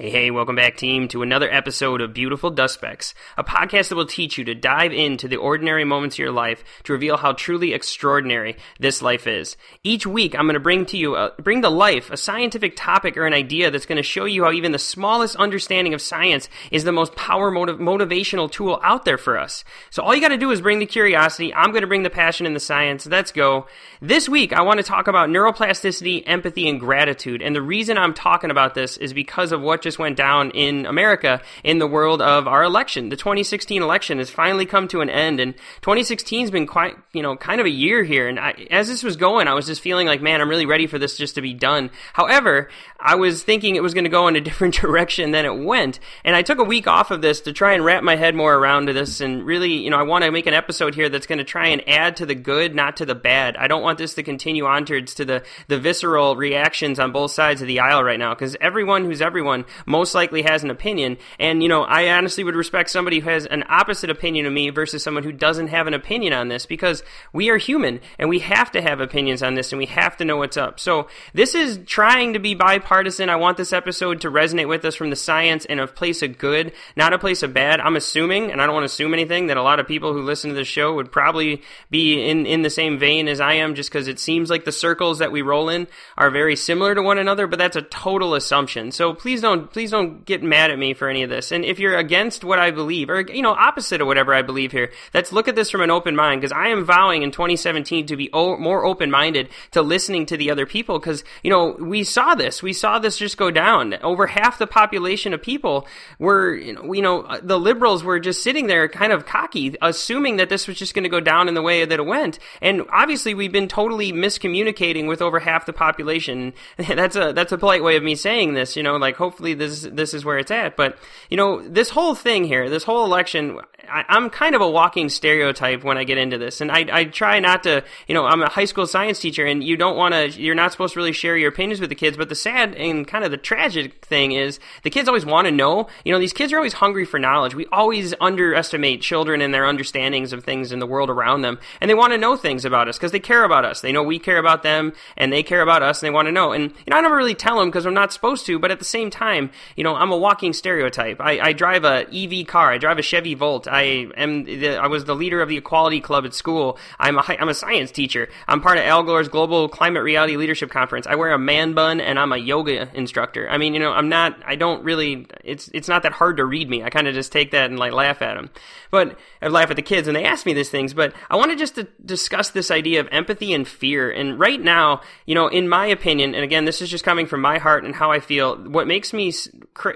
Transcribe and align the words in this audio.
Hey, 0.00 0.08
hey, 0.08 0.30
welcome 0.30 0.56
back, 0.56 0.78
team, 0.78 1.08
to 1.08 1.20
another 1.20 1.52
episode 1.52 2.00
of 2.00 2.14
Beautiful 2.14 2.48
Dust 2.48 2.72
Specks, 2.72 3.12
a 3.36 3.44
podcast 3.44 3.90
that 3.90 3.96
will 3.96 4.06
teach 4.06 4.38
you 4.38 4.44
to 4.44 4.54
dive 4.54 4.94
into 4.94 5.28
the 5.28 5.36
ordinary 5.36 5.84
moments 5.84 6.14
of 6.14 6.20
your 6.20 6.32
life 6.32 6.64
to 6.84 6.94
reveal 6.94 7.18
how 7.18 7.32
truly 7.34 7.74
extraordinary 7.74 8.56
this 8.78 9.02
life 9.02 9.26
is. 9.26 9.58
Each 9.84 10.06
week, 10.06 10.34
I'm 10.34 10.46
going 10.46 10.54
to 10.54 10.58
bring 10.58 10.86
to 10.86 10.96
you, 10.96 11.16
a, 11.16 11.32
bring 11.42 11.60
to 11.60 11.68
life 11.68 12.10
a 12.10 12.16
scientific 12.16 12.76
topic 12.76 13.18
or 13.18 13.26
an 13.26 13.34
idea 13.34 13.70
that's 13.70 13.84
going 13.84 13.98
to 13.98 14.02
show 14.02 14.24
you 14.24 14.44
how 14.44 14.52
even 14.52 14.72
the 14.72 14.78
smallest 14.78 15.36
understanding 15.36 15.92
of 15.92 16.00
science 16.00 16.48
is 16.70 16.84
the 16.84 16.92
most 16.92 17.14
power 17.14 17.50
motiv- 17.50 17.76
motivational 17.76 18.50
tool 18.50 18.80
out 18.82 19.04
there 19.04 19.18
for 19.18 19.36
us. 19.36 19.64
So 19.90 20.02
all 20.02 20.14
you 20.14 20.22
got 20.22 20.28
to 20.28 20.38
do 20.38 20.50
is 20.50 20.62
bring 20.62 20.78
the 20.78 20.86
curiosity. 20.86 21.52
I'm 21.52 21.72
going 21.72 21.82
to 21.82 21.86
bring 21.86 22.04
the 22.04 22.08
passion 22.08 22.46
and 22.46 22.56
the 22.56 22.60
science. 22.60 23.04
Let's 23.04 23.32
go. 23.32 23.66
This 24.00 24.30
week, 24.30 24.54
I 24.54 24.62
want 24.62 24.78
to 24.78 24.82
talk 24.82 25.08
about 25.08 25.28
neuroplasticity, 25.28 26.22
empathy, 26.24 26.70
and 26.70 26.80
gratitude. 26.80 27.42
And 27.42 27.54
the 27.54 27.60
reason 27.60 27.98
I'm 27.98 28.14
talking 28.14 28.50
about 28.50 28.72
this 28.72 28.96
is 28.96 29.12
because 29.12 29.52
of 29.52 29.60
what 29.60 29.82
just 29.82 29.89
just 29.90 29.98
went 29.98 30.16
down 30.16 30.52
in 30.52 30.86
America 30.86 31.42
in 31.64 31.80
the 31.80 31.86
world 31.86 32.22
of 32.22 32.46
our 32.46 32.62
election. 32.62 33.08
The 33.08 33.16
2016 33.16 33.82
election 33.82 34.18
has 34.18 34.30
finally 34.30 34.64
come 34.64 34.86
to 34.88 35.00
an 35.00 35.10
end, 35.10 35.40
and 35.40 35.54
2016 35.82 36.42
has 36.42 36.50
been 36.52 36.68
quite, 36.68 36.96
you 37.12 37.22
know, 37.22 37.36
kind 37.36 37.60
of 37.60 37.66
a 37.66 37.70
year 37.70 38.04
here. 38.04 38.28
And 38.28 38.38
I, 38.38 38.68
as 38.70 38.86
this 38.86 39.02
was 39.02 39.16
going, 39.16 39.48
I 39.48 39.54
was 39.54 39.66
just 39.66 39.80
feeling 39.80 40.06
like, 40.06 40.22
man, 40.22 40.40
I'm 40.40 40.48
really 40.48 40.64
ready 40.64 40.86
for 40.86 40.96
this 40.96 41.16
just 41.16 41.34
to 41.34 41.42
be 41.42 41.54
done. 41.54 41.90
However, 42.12 42.70
I 43.00 43.16
was 43.16 43.42
thinking 43.42 43.74
it 43.74 43.82
was 43.82 43.94
going 43.94 44.04
to 44.04 44.10
go 44.10 44.28
in 44.28 44.36
a 44.36 44.40
different 44.50 44.74
direction 44.74 45.32
than 45.32 45.44
it 45.44 45.58
went, 45.58 45.98
and 46.24 46.36
I 46.36 46.42
took 46.42 46.60
a 46.60 46.64
week 46.64 46.86
off 46.86 47.10
of 47.10 47.20
this 47.20 47.40
to 47.42 47.52
try 47.52 47.72
and 47.72 47.84
wrap 47.84 48.04
my 48.04 48.14
head 48.14 48.36
more 48.36 48.54
around 48.54 48.86
to 48.86 48.92
this. 48.92 49.20
And 49.20 49.44
really, 49.44 49.72
you 49.72 49.90
know, 49.90 49.98
I 49.98 50.04
want 50.04 50.22
to 50.22 50.30
make 50.30 50.46
an 50.46 50.54
episode 50.54 50.94
here 50.94 51.08
that's 51.08 51.26
going 51.26 51.38
to 51.38 51.44
try 51.44 51.66
and 51.66 51.82
add 51.88 52.16
to 52.16 52.26
the 52.26 52.36
good, 52.36 52.76
not 52.76 52.98
to 52.98 53.06
the 53.06 53.16
bad. 53.16 53.56
I 53.56 53.66
don't 53.66 53.82
want 53.82 53.98
this 53.98 54.14
to 54.14 54.22
continue 54.22 54.66
onwards 54.66 55.14
to 55.14 55.24
the 55.24 55.42
the 55.66 55.80
visceral 55.80 56.36
reactions 56.36 57.00
on 57.00 57.10
both 57.10 57.32
sides 57.32 57.60
of 57.60 57.66
the 57.66 57.80
aisle 57.80 58.04
right 58.04 58.18
now, 58.18 58.34
because 58.34 58.56
everyone 58.60 59.04
who's 59.04 59.20
everyone 59.20 59.64
most 59.86 60.14
likely 60.14 60.42
has 60.42 60.64
an 60.64 60.70
opinion. 60.70 61.16
And, 61.38 61.62
you 61.62 61.68
know, 61.68 61.82
I 61.82 62.10
honestly 62.10 62.44
would 62.44 62.54
respect 62.54 62.90
somebody 62.90 63.20
who 63.20 63.30
has 63.30 63.46
an 63.46 63.64
opposite 63.68 64.10
opinion 64.10 64.46
of 64.46 64.52
me 64.52 64.70
versus 64.70 65.02
someone 65.02 65.24
who 65.24 65.32
doesn't 65.32 65.68
have 65.68 65.86
an 65.86 65.94
opinion 65.94 66.32
on 66.32 66.48
this 66.48 66.66
because 66.66 67.02
we 67.32 67.50
are 67.50 67.56
human 67.56 68.00
and 68.18 68.28
we 68.28 68.40
have 68.40 68.70
to 68.72 68.82
have 68.82 69.00
opinions 69.00 69.42
on 69.42 69.54
this 69.54 69.72
and 69.72 69.78
we 69.78 69.86
have 69.86 70.16
to 70.16 70.24
know 70.24 70.36
what's 70.36 70.56
up. 70.56 70.80
So 70.80 71.08
this 71.34 71.54
is 71.54 71.80
trying 71.86 72.32
to 72.32 72.38
be 72.38 72.54
bipartisan. 72.54 73.28
I 73.28 73.36
want 73.36 73.56
this 73.56 73.72
episode 73.72 74.20
to 74.22 74.30
resonate 74.30 74.68
with 74.68 74.84
us 74.84 74.94
from 74.94 75.10
the 75.10 75.16
science 75.16 75.64
and 75.64 75.80
a 75.80 75.86
place 75.86 76.22
of 76.22 76.38
good, 76.38 76.72
not 76.96 77.12
a 77.12 77.18
place 77.18 77.42
of 77.42 77.52
bad. 77.52 77.80
I'm 77.80 77.96
assuming, 77.96 78.50
and 78.50 78.60
I 78.60 78.66
don't 78.66 78.74
want 78.74 78.84
to 78.84 78.92
assume 78.92 79.14
anything, 79.14 79.48
that 79.48 79.56
a 79.56 79.62
lot 79.62 79.80
of 79.80 79.86
people 79.86 80.12
who 80.12 80.22
listen 80.22 80.50
to 80.50 80.56
the 80.56 80.64
show 80.64 80.94
would 80.94 81.12
probably 81.12 81.62
be 81.90 82.28
in, 82.28 82.46
in 82.46 82.62
the 82.62 82.70
same 82.70 82.98
vein 82.98 83.28
as 83.28 83.40
I 83.40 83.54
am 83.54 83.74
just 83.74 83.90
because 83.90 84.08
it 84.08 84.18
seems 84.18 84.50
like 84.50 84.64
the 84.64 84.72
circles 84.72 85.18
that 85.18 85.32
we 85.32 85.42
roll 85.42 85.68
in 85.68 85.86
are 86.16 86.30
very 86.30 86.56
similar 86.56 86.94
to 86.94 87.02
one 87.02 87.18
another, 87.18 87.46
but 87.46 87.58
that's 87.58 87.76
a 87.76 87.82
total 87.82 88.34
assumption. 88.34 88.92
So 88.92 89.12
please 89.12 89.40
don't 89.40 89.59
please 89.60 89.90
don't 89.90 90.24
get 90.24 90.42
mad 90.42 90.70
at 90.70 90.78
me 90.78 90.94
for 90.94 91.08
any 91.08 91.22
of 91.22 91.30
this. 91.30 91.52
And 91.52 91.64
if 91.64 91.78
you're 91.78 91.96
against 91.96 92.44
what 92.44 92.58
I 92.58 92.70
believe, 92.70 93.10
or 93.10 93.20
you 93.20 93.42
know, 93.42 93.52
opposite 93.52 94.00
of 94.00 94.06
whatever 94.06 94.34
I 94.34 94.42
believe 94.42 94.72
here, 94.72 94.90
let's 95.14 95.32
look 95.32 95.48
at 95.48 95.56
this 95.56 95.70
from 95.70 95.80
an 95.80 95.90
open 95.90 96.16
mind 96.16 96.40
because 96.40 96.52
I 96.52 96.68
am 96.68 96.84
vowing 96.84 97.22
in 97.22 97.30
2017 97.30 98.06
to 98.06 98.16
be 98.16 98.30
o- 98.32 98.56
more 98.56 98.84
open 98.84 99.10
minded 99.10 99.48
to 99.72 99.82
listening 99.82 100.26
to 100.26 100.36
the 100.36 100.50
other 100.50 100.66
people 100.66 100.98
because 100.98 101.24
you 101.42 101.50
know 101.50 101.76
we 101.78 102.04
saw 102.04 102.34
this, 102.34 102.62
we 102.62 102.72
saw 102.72 102.98
this 102.98 103.16
just 103.16 103.36
go 103.36 103.50
down. 103.50 103.94
Over 104.02 104.26
half 104.26 104.58
the 104.58 104.66
population 104.66 105.34
of 105.34 105.42
people 105.42 105.86
were, 106.18 106.54
you 106.54 106.74
know, 106.74 106.92
you 106.92 107.02
know 107.02 107.38
the 107.42 107.58
liberals 107.58 108.04
were 108.04 108.20
just 108.20 108.42
sitting 108.42 108.66
there, 108.66 108.88
kind 108.88 109.12
of 109.12 109.26
cocky, 109.26 109.76
assuming 109.82 110.36
that 110.36 110.48
this 110.48 110.66
was 110.66 110.78
just 110.78 110.94
going 110.94 111.04
to 111.04 111.10
go 111.10 111.20
down 111.20 111.48
in 111.48 111.54
the 111.54 111.62
way 111.62 111.84
that 111.84 111.98
it 111.98 112.06
went. 112.06 112.38
And 112.60 112.82
obviously, 112.90 113.34
we've 113.34 113.52
been 113.52 113.68
totally 113.68 114.12
miscommunicating 114.12 115.08
with 115.08 115.22
over 115.22 115.38
half 115.40 115.66
the 115.66 115.72
population. 115.72 116.52
that's 116.76 117.16
a 117.16 117.32
that's 117.32 117.52
a 117.52 117.58
polite 117.58 117.82
way 117.82 117.96
of 117.96 118.02
me 118.02 118.14
saying 118.14 118.54
this. 118.54 118.76
You 118.76 118.82
know, 118.82 118.96
like 118.96 119.16
hopefully 119.16 119.49
this 119.54 119.82
this 119.82 120.14
is 120.14 120.24
where 120.24 120.38
it's 120.38 120.50
at. 120.50 120.76
But 120.76 120.98
you 121.28 121.36
know, 121.36 121.60
this 121.66 121.90
whole 121.90 122.14
thing 122.14 122.44
here, 122.44 122.68
this 122.68 122.84
whole 122.84 123.04
election, 123.04 123.58
I, 123.88 124.04
am 124.08 124.30
kind 124.30 124.54
of 124.54 124.60
a 124.60 124.70
walking 124.70 125.08
stereotype 125.08 125.84
when 125.84 125.98
I 125.98 126.04
get 126.04 126.18
into 126.18 126.38
this, 126.38 126.60
and 126.60 126.70
I, 126.70 126.86
I 126.90 127.04
try 127.04 127.38
not 127.40 127.64
to. 127.64 127.84
You 128.06 128.14
know, 128.14 128.24
I'm 128.26 128.42
a 128.42 128.48
high 128.48 128.64
school 128.64 128.86
science 128.86 129.20
teacher, 129.20 129.44
and 129.44 129.62
you 129.62 129.76
don't 129.76 129.96
want 129.96 130.14
to. 130.14 130.40
You're 130.40 130.54
not 130.54 130.72
supposed 130.72 130.94
to 130.94 131.00
really 131.00 131.12
share 131.12 131.36
your 131.36 131.48
opinions 131.48 131.80
with 131.80 131.90
the 131.90 131.96
kids. 131.96 132.16
But 132.16 132.28
the 132.28 132.34
sad 132.34 132.74
and 132.74 133.06
kind 133.06 133.24
of 133.24 133.30
the 133.30 133.36
tragic 133.36 134.04
thing 134.04 134.32
is, 134.32 134.60
the 134.82 134.90
kids 134.90 135.08
always 135.08 135.26
want 135.26 135.46
to 135.46 135.52
know. 135.52 135.88
You 136.04 136.12
know, 136.12 136.18
these 136.18 136.32
kids 136.32 136.52
are 136.52 136.56
always 136.56 136.74
hungry 136.74 137.04
for 137.04 137.18
knowledge. 137.18 137.54
We 137.54 137.66
always 137.72 138.14
underestimate 138.20 139.02
children 139.02 139.40
and 139.40 139.52
their 139.52 139.66
understandings 139.66 140.32
of 140.32 140.44
things 140.44 140.72
in 140.72 140.78
the 140.78 140.86
world 140.86 141.10
around 141.10 141.42
them, 141.42 141.58
and 141.80 141.90
they 141.90 141.94
want 141.94 142.12
to 142.12 142.18
know 142.18 142.36
things 142.36 142.64
about 142.64 142.88
us 142.88 142.96
because 142.96 143.12
they 143.12 143.20
care 143.20 143.44
about 143.44 143.64
us. 143.64 143.80
They 143.80 143.92
know 143.92 144.02
we 144.02 144.18
care 144.18 144.38
about 144.38 144.62
them, 144.62 144.92
and 145.16 145.32
they 145.32 145.42
care 145.42 145.62
about 145.62 145.82
us, 145.82 146.02
and 146.02 146.08
they 146.08 146.14
want 146.14 146.26
to 146.26 146.32
know. 146.32 146.52
And 146.52 146.70
you 146.70 146.90
know, 146.90 146.96
I 146.96 147.00
never 147.00 147.16
really 147.16 147.34
tell 147.34 147.58
them 147.58 147.68
because 147.68 147.86
I'm 147.86 147.94
not 147.94 148.12
supposed 148.12 148.46
to. 148.46 148.58
But 148.58 148.70
at 148.70 148.78
the 148.78 148.84
same 148.84 149.10
time, 149.10 149.39
you 149.76 149.84
know, 149.84 149.94
I'm 149.94 150.12
a 150.12 150.16
walking 150.16 150.52
stereotype. 150.52 151.20
I, 151.20 151.40
I 151.40 151.52
drive 151.52 151.84
a 151.84 152.06
EV 152.12 152.46
car. 152.46 152.72
I 152.72 152.78
drive 152.78 152.98
a 152.98 153.02
Chevy 153.02 153.34
Volt. 153.34 153.66
I 153.68 154.08
am 154.16 154.44
the, 154.44 154.76
I 154.76 154.86
was 154.86 155.04
the 155.04 155.14
leader 155.14 155.40
of 155.40 155.48
the 155.48 155.56
Equality 155.56 156.00
Club 156.00 156.24
at 156.24 156.34
school. 156.34 156.78
I'm 156.98 157.18
a 157.18 157.22
I'm 157.28 157.48
a 157.48 157.54
science 157.54 157.90
teacher. 157.90 158.28
I'm 158.48 158.60
part 158.60 158.78
of 158.78 158.84
Al 158.84 159.02
Gore's 159.02 159.28
Global 159.28 159.68
Climate 159.68 160.02
Reality 160.02 160.36
Leadership 160.36 160.70
Conference. 160.70 161.06
I 161.06 161.14
wear 161.14 161.32
a 161.32 161.38
man 161.38 161.74
bun 161.74 162.00
and 162.00 162.18
I'm 162.18 162.32
a 162.32 162.36
yoga 162.36 162.88
instructor. 162.94 163.48
I 163.48 163.58
mean, 163.58 163.74
you 163.74 163.80
know, 163.80 163.92
I'm 163.92 164.08
not. 164.08 164.36
I 164.44 164.56
don't 164.56 164.82
really. 164.84 165.26
It's 165.44 165.70
it's 165.72 165.88
not 165.88 166.02
that 166.02 166.12
hard 166.12 166.36
to 166.38 166.44
read 166.44 166.68
me. 166.68 166.82
I 166.82 166.90
kind 166.90 167.08
of 167.08 167.14
just 167.14 167.32
take 167.32 167.52
that 167.52 167.70
and 167.70 167.78
like 167.78 167.92
laugh 167.92 168.22
at 168.22 168.34
them, 168.34 168.50
but 168.90 169.18
I 169.40 169.48
laugh 169.48 169.70
at 169.70 169.76
the 169.76 169.82
kids 169.82 170.06
when 170.06 170.14
they 170.14 170.24
ask 170.24 170.46
me 170.46 170.52
these 170.52 170.70
things. 170.70 170.94
But 170.94 171.14
I 171.30 171.36
wanted 171.36 171.58
just 171.58 171.76
to 171.76 171.84
discuss 172.04 172.50
this 172.50 172.70
idea 172.70 173.00
of 173.00 173.08
empathy 173.10 173.52
and 173.52 173.66
fear. 173.66 174.10
And 174.10 174.38
right 174.38 174.60
now, 174.60 175.02
you 175.26 175.34
know, 175.34 175.48
in 175.48 175.68
my 175.68 175.86
opinion, 175.86 176.34
and 176.34 176.44
again, 176.44 176.64
this 176.64 176.82
is 176.82 176.90
just 176.90 177.04
coming 177.04 177.26
from 177.26 177.40
my 177.40 177.58
heart 177.58 177.84
and 177.84 177.94
how 177.94 178.10
I 178.10 178.20
feel. 178.20 178.56
What 178.56 178.86
makes 178.86 179.12
me 179.12 179.29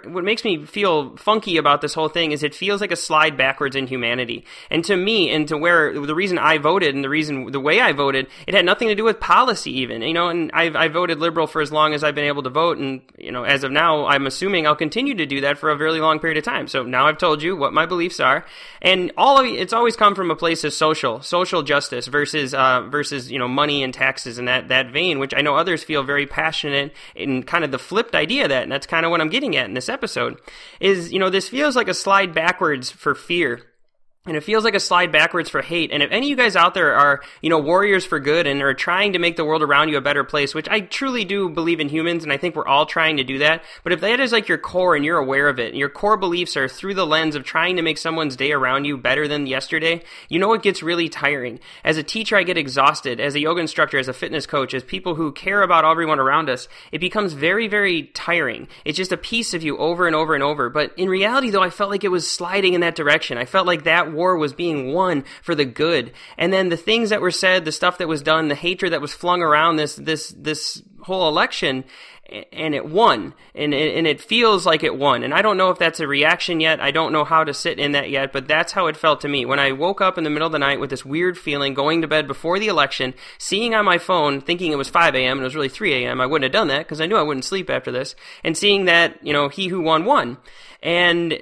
what 0.05 0.25
makes 0.25 0.45
me 0.45 0.65
feel 0.65 1.17
funky 1.17 1.57
about 1.57 1.81
this 1.81 1.95
whole 1.95 2.09
thing 2.09 2.33
is 2.33 2.43
it 2.43 2.55
feels 2.55 2.81
like 2.81 2.93
a 2.93 2.97
slide 2.97 3.37
backwards 3.37 3.77
in 3.77 3.87
humanity. 3.87 4.45
And 4.71 4.85
to 4.85 4.97
me, 4.97 5.31
and 5.31 5.47
to 5.49 5.59
where 5.59 5.99
the 5.99 6.15
reason 6.15 6.39
I 6.39 6.59
voted 6.59 6.95
and 6.95 7.05
the 7.05 7.09
reason 7.09 7.51
the 7.53 7.61
way 7.61 7.81
I 7.81 7.93
voted, 7.93 8.29
it 8.47 8.55
had 8.55 8.65
nothing 8.65 8.89
to 8.89 8.95
do 8.95 9.05
with 9.05 9.21
policy 9.21 9.73
even. 9.81 10.03
You 10.03 10.13
know, 10.13 10.29
and 10.29 10.51
I've 10.53 10.77
I 10.77 10.89
voted 10.89 11.19
liberal 11.19 11.47
for 11.47 11.61
as 11.61 11.73
long 11.73 11.95
as 11.95 12.05
I've 12.05 12.15
been 12.15 12.25
able 12.25 12.43
to 12.43 12.51
vote, 12.51 12.79
and 12.79 13.03
you 13.19 13.33
know, 13.33 13.45
as 13.45 13.65
of 13.65 13.73
now, 13.73 14.07
I'm 14.07 14.27
assuming 14.27 14.67
I'll 14.67 14.77
continue 14.77 15.15
to 15.15 15.27
do 15.27 15.41
that 15.43 15.59
for 15.59 15.71
a 15.71 15.77
very 15.77 16.01
long 16.01 16.19
period 16.19 16.39
of 16.39 16.45
time. 16.45 16.69
So 16.69 16.83
now 16.83 17.07
I've 17.07 17.19
told 17.19 17.43
you 17.43 17.57
what 17.57 17.73
my 17.73 17.87
beliefs 17.87 18.21
are, 18.21 18.45
and 18.83 19.13
all 19.17 19.39
of 19.39 19.47
it's 19.47 19.73
always 19.73 19.97
come 19.97 20.15
from 20.15 20.31
a 20.31 20.37
place 20.37 20.65
of 20.65 20.73
social 20.73 21.21
social 21.23 21.63
justice 21.63 22.07
versus 22.07 22.55
uh, 22.55 22.83
versus 22.83 23.31
you 23.31 23.39
know 23.39 23.49
money 23.49 23.83
and 23.83 23.93
taxes 23.93 24.39
and 24.39 24.49
that 24.49 24.69
that 24.69 24.91
vein, 24.91 25.19
which 25.19 25.35
I 25.35 25.41
know 25.41 25.57
others 25.57 25.85
feel 25.85 26.03
very 26.03 26.27
passionate 26.27 26.93
in 27.15 27.43
kind 27.43 27.65
of 27.65 27.71
the 27.71 27.79
flipped 27.79 28.15
idea 28.15 28.45
of 28.45 28.49
that, 28.51 28.63
and 28.63 28.73
that's 28.73 28.87
kind 28.87 29.05
of 29.05 29.11
what 29.11 29.21
I'm 29.21 29.24
getting 29.29 29.57
at 29.57 29.67
in 29.67 29.75
this 29.75 29.89
episode 29.89 30.41
is, 30.81 31.13
you 31.13 31.19
know, 31.19 31.31
this 31.31 31.49
feels 31.49 31.77
like 31.77 31.89
a 31.89 31.95
slide 31.95 32.35
backwards 32.35 32.91
for 32.91 33.15
fear 33.15 33.63
and 34.27 34.39
it 34.39 34.43
feels 34.43 34.65
like 34.65 34.75
a 34.75 34.81
slide 34.81 35.13
backwards 35.13 35.51
for 35.51 35.61
hate. 35.61 35.91
And 35.93 36.03
if 36.03 36.11
any 36.11 36.27
of 36.27 36.31
you 36.31 36.37
guys 36.37 36.57
out 36.57 36.73
there 36.73 36.95
are, 36.95 37.21
you 37.43 37.51
know, 37.51 37.59
warriors 37.59 38.07
for 38.07 38.19
good 38.19 38.47
and 38.47 38.63
are 38.63 38.73
trying 38.73 39.13
to 39.13 39.19
make 39.19 39.37
the 39.37 39.45
world 39.45 39.63
around 39.63 39.91
you 39.91 39.99
a 39.99 40.01
better 40.01 40.25
place, 40.25 40.55
which 40.55 40.67
I 40.67 40.81
truly 40.81 41.27
do 41.27 41.51
believe 41.51 41.79
in 41.79 41.91
humans, 41.91 42.25
and 42.25 42.33
I 42.33 42.39
think 42.39 42.57
we're 42.57 42.67
all 42.67 42.87
trying 42.87 43.19
to 43.19 43.25
do 43.25 43.39
that. 43.41 43.63
But 43.83 43.93
if 43.93 44.01
that 44.01 44.21
is 44.21 44.33
like 44.33 44.49
your 44.49 44.57
core 44.57 44.97
and 44.97 45.05
you're 45.05 45.19
aware 45.19 45.51
of 45.51 45.59
it, 45.59 45.69
and 45.69 45.79
your 45.79 45.91
core 45.91 46.17
beliefs 46.17 46.57
are 46.57 46.69
through 46.69 46.95
the 46.95 47.07
lens 47.07 47.35
of 47.35 47.45
trying 47.45 47.77
to 47.77 47.83
make 47.83 47.99
someone's 47.99 48.35
day 48.35 48.53
around 48.53 48.87
you 48.87 48.97
better 48.97 49.29
than 49.29 49.47
yesterday, 49.47 50.03
you 50.31 50.39
know 50.39 50.55
it 50.55 50.63
gets 50.63 50.83
really 50.83 51.11
tiring. 51.11 51.61
As 51.85 51.99
a 51.99 52.03
teacher, 52.03 52.35
I 52.35 52.45
get 52.45 52.57
exhausted. 52.57 53.21
As 53.21 53.35
a 53.35 53.41
yoga 53.41 53.61
instructor, 53.61 53.99
as 53.99 54.09
a 54.09 54.15
fitness 54.15 54.47
coach, 54.47 54.73
as 54.73 54.83
people 54.83 55.17
who 55.17 55.33
care 55.33 55.61
about 55.61 55.85
everyone 55.85 56.19
around 56.19 56.49
us, 56.49 56.67
it 56.93 56.99
becomes 56.99 57.35
very, 57.35 57.69
very 57.69 58.05
tiring. 58.15 58.69
It's 58.87 58.97
just 58.97 59.13
a 59.13 59.19
piece 59.19 59.53
of 59.53 59.63
you 59.63 59.77
over 59.77 60.07
and 60.07 60.17
over 60.17 60.33
and 60.33 60.43
over. 60.43 60.71
But 60.71 60.95
in 60.97 61.11
reality, 61.11 61.51
though, 61.51 61.63
I 61.63 61.69
felt 61.69 61.91
like 61.91 62.05
it 62.05 62.09
was 62.09 62.31
sliding 62.31 62.73
in 62.73 62.81
that 62.81 62.95
direction. 62.95 63.37
I 63.37 63.45
felt 63.45 63.67
like 63.67 63.85
that 63.85 64.14
war 64.15 64.37
was 64.37 64.53
being 64.53 64.93
won 64.93 65.25
for 65.43 65.55
the 65.55 65.65
good. 65.65 66.13
And 66.39 66.53
then 66.53 66.69
the 66.69 66.77
things 66.77 67.11
that 67.11 67.21
were 67.21 67.31
said, 67.31 67.65
the 67.65 67.73
stuff 67.73 67.99
that 67.99 68.09
was 68.09 68.23
done, 68.23 68.49
the 68.49 68.55
hatred 68.55 68.93
that 68.93 69.01
was 69.01 69.15
flung 69.15 69.43
around 69.43 69.77
this 69.77 69.97
this 69.97 70.35
this 70.37 70.83
whole 71.03 71.29
election 71.29 71.85
and 72.53 72.75
it 72.75 72.87
won 72.87 73.35
and 73.55 73.75
it, 73.75 73.97
and 73.97 74.07
it 74.07 74.21
feels 74.21 74.65
like 74.65 74.83
it 74.83 74.97
won 74.97 75.23
and 75.23 75.35
i 75.35 75.43
don't 75.43 75.57
know 75.57 75.71
if 75.71 75.79
that's 75.79 76.01
a 76.01 76.07
reaction 76.07 76.61
yet 76.61 76.81
i 76.81 76.91
don't 76.91 77.13
know 77.13 77.25
how 77.25 77.45
to 77.45 77.53
sit 77.53 77.79
in 77.79 77.93
that 77.93 78.09
yet 78.09 78.33
but 78.33 78.49
that's 78.49 78.73
how 78.73 78.87
it 78.87 78.97
felt 78.97 79.21
to 79.21 79.29
me 79.29 79.45
when 79.45 79.59
i 79.59 79.73
woke 79.73 80.01
up 80.01 80.17
in 80.17 80.25
the 80.25 80.31
middle 80.31 80.47
of 80.47 80.53
the 80.53 80.59
night 80.59 80.81
with 80.81 80.91
this 80.91 81.05
weird 81.05 81.37
feeling 81.37 81.75
going 81.75 82.01
to 82.01 82.09
bed 82.09 82.27
before 82.27 82.59
the 82.59 82.69
election 82.69 83.13
seeing 83.37 83.75
on 83.75 83.85
my 83.85 83.99
phone 83.99 84.41
thinking 84.41 84.73
it 84.73 84.79
was 84.79 84.89
5 84.89 85.15
a.m 85.15 85.39
and 85.39 85.41
it 85.43 85.45
was 85.45 85.55
really 85.55 85.69
3 85.69 86.05
a.m 86.05 86.21
i 86.21 86.27
wouldn't 86.27 86.45
have 86.45 86.53
done 86.53 86.69
that 86.69 86.79
because 86.79 87.01
i 87.01 87.07
knew 87.07 87.17
i 87.17 87.23
wouldn't 87.23 87.45
sleep 87.45 87.69
after 87.69 87.93
this 87.93 88.15
and 88.43 88.57
seeing 88.57 88.87
that 88.87 89.19
you 89.25 89.33
know 89.33 89.49
he 89.49 89.69
who 89.69 89.81
won 89.81 90.05
won 90.05 90.39
and 90.83 91.41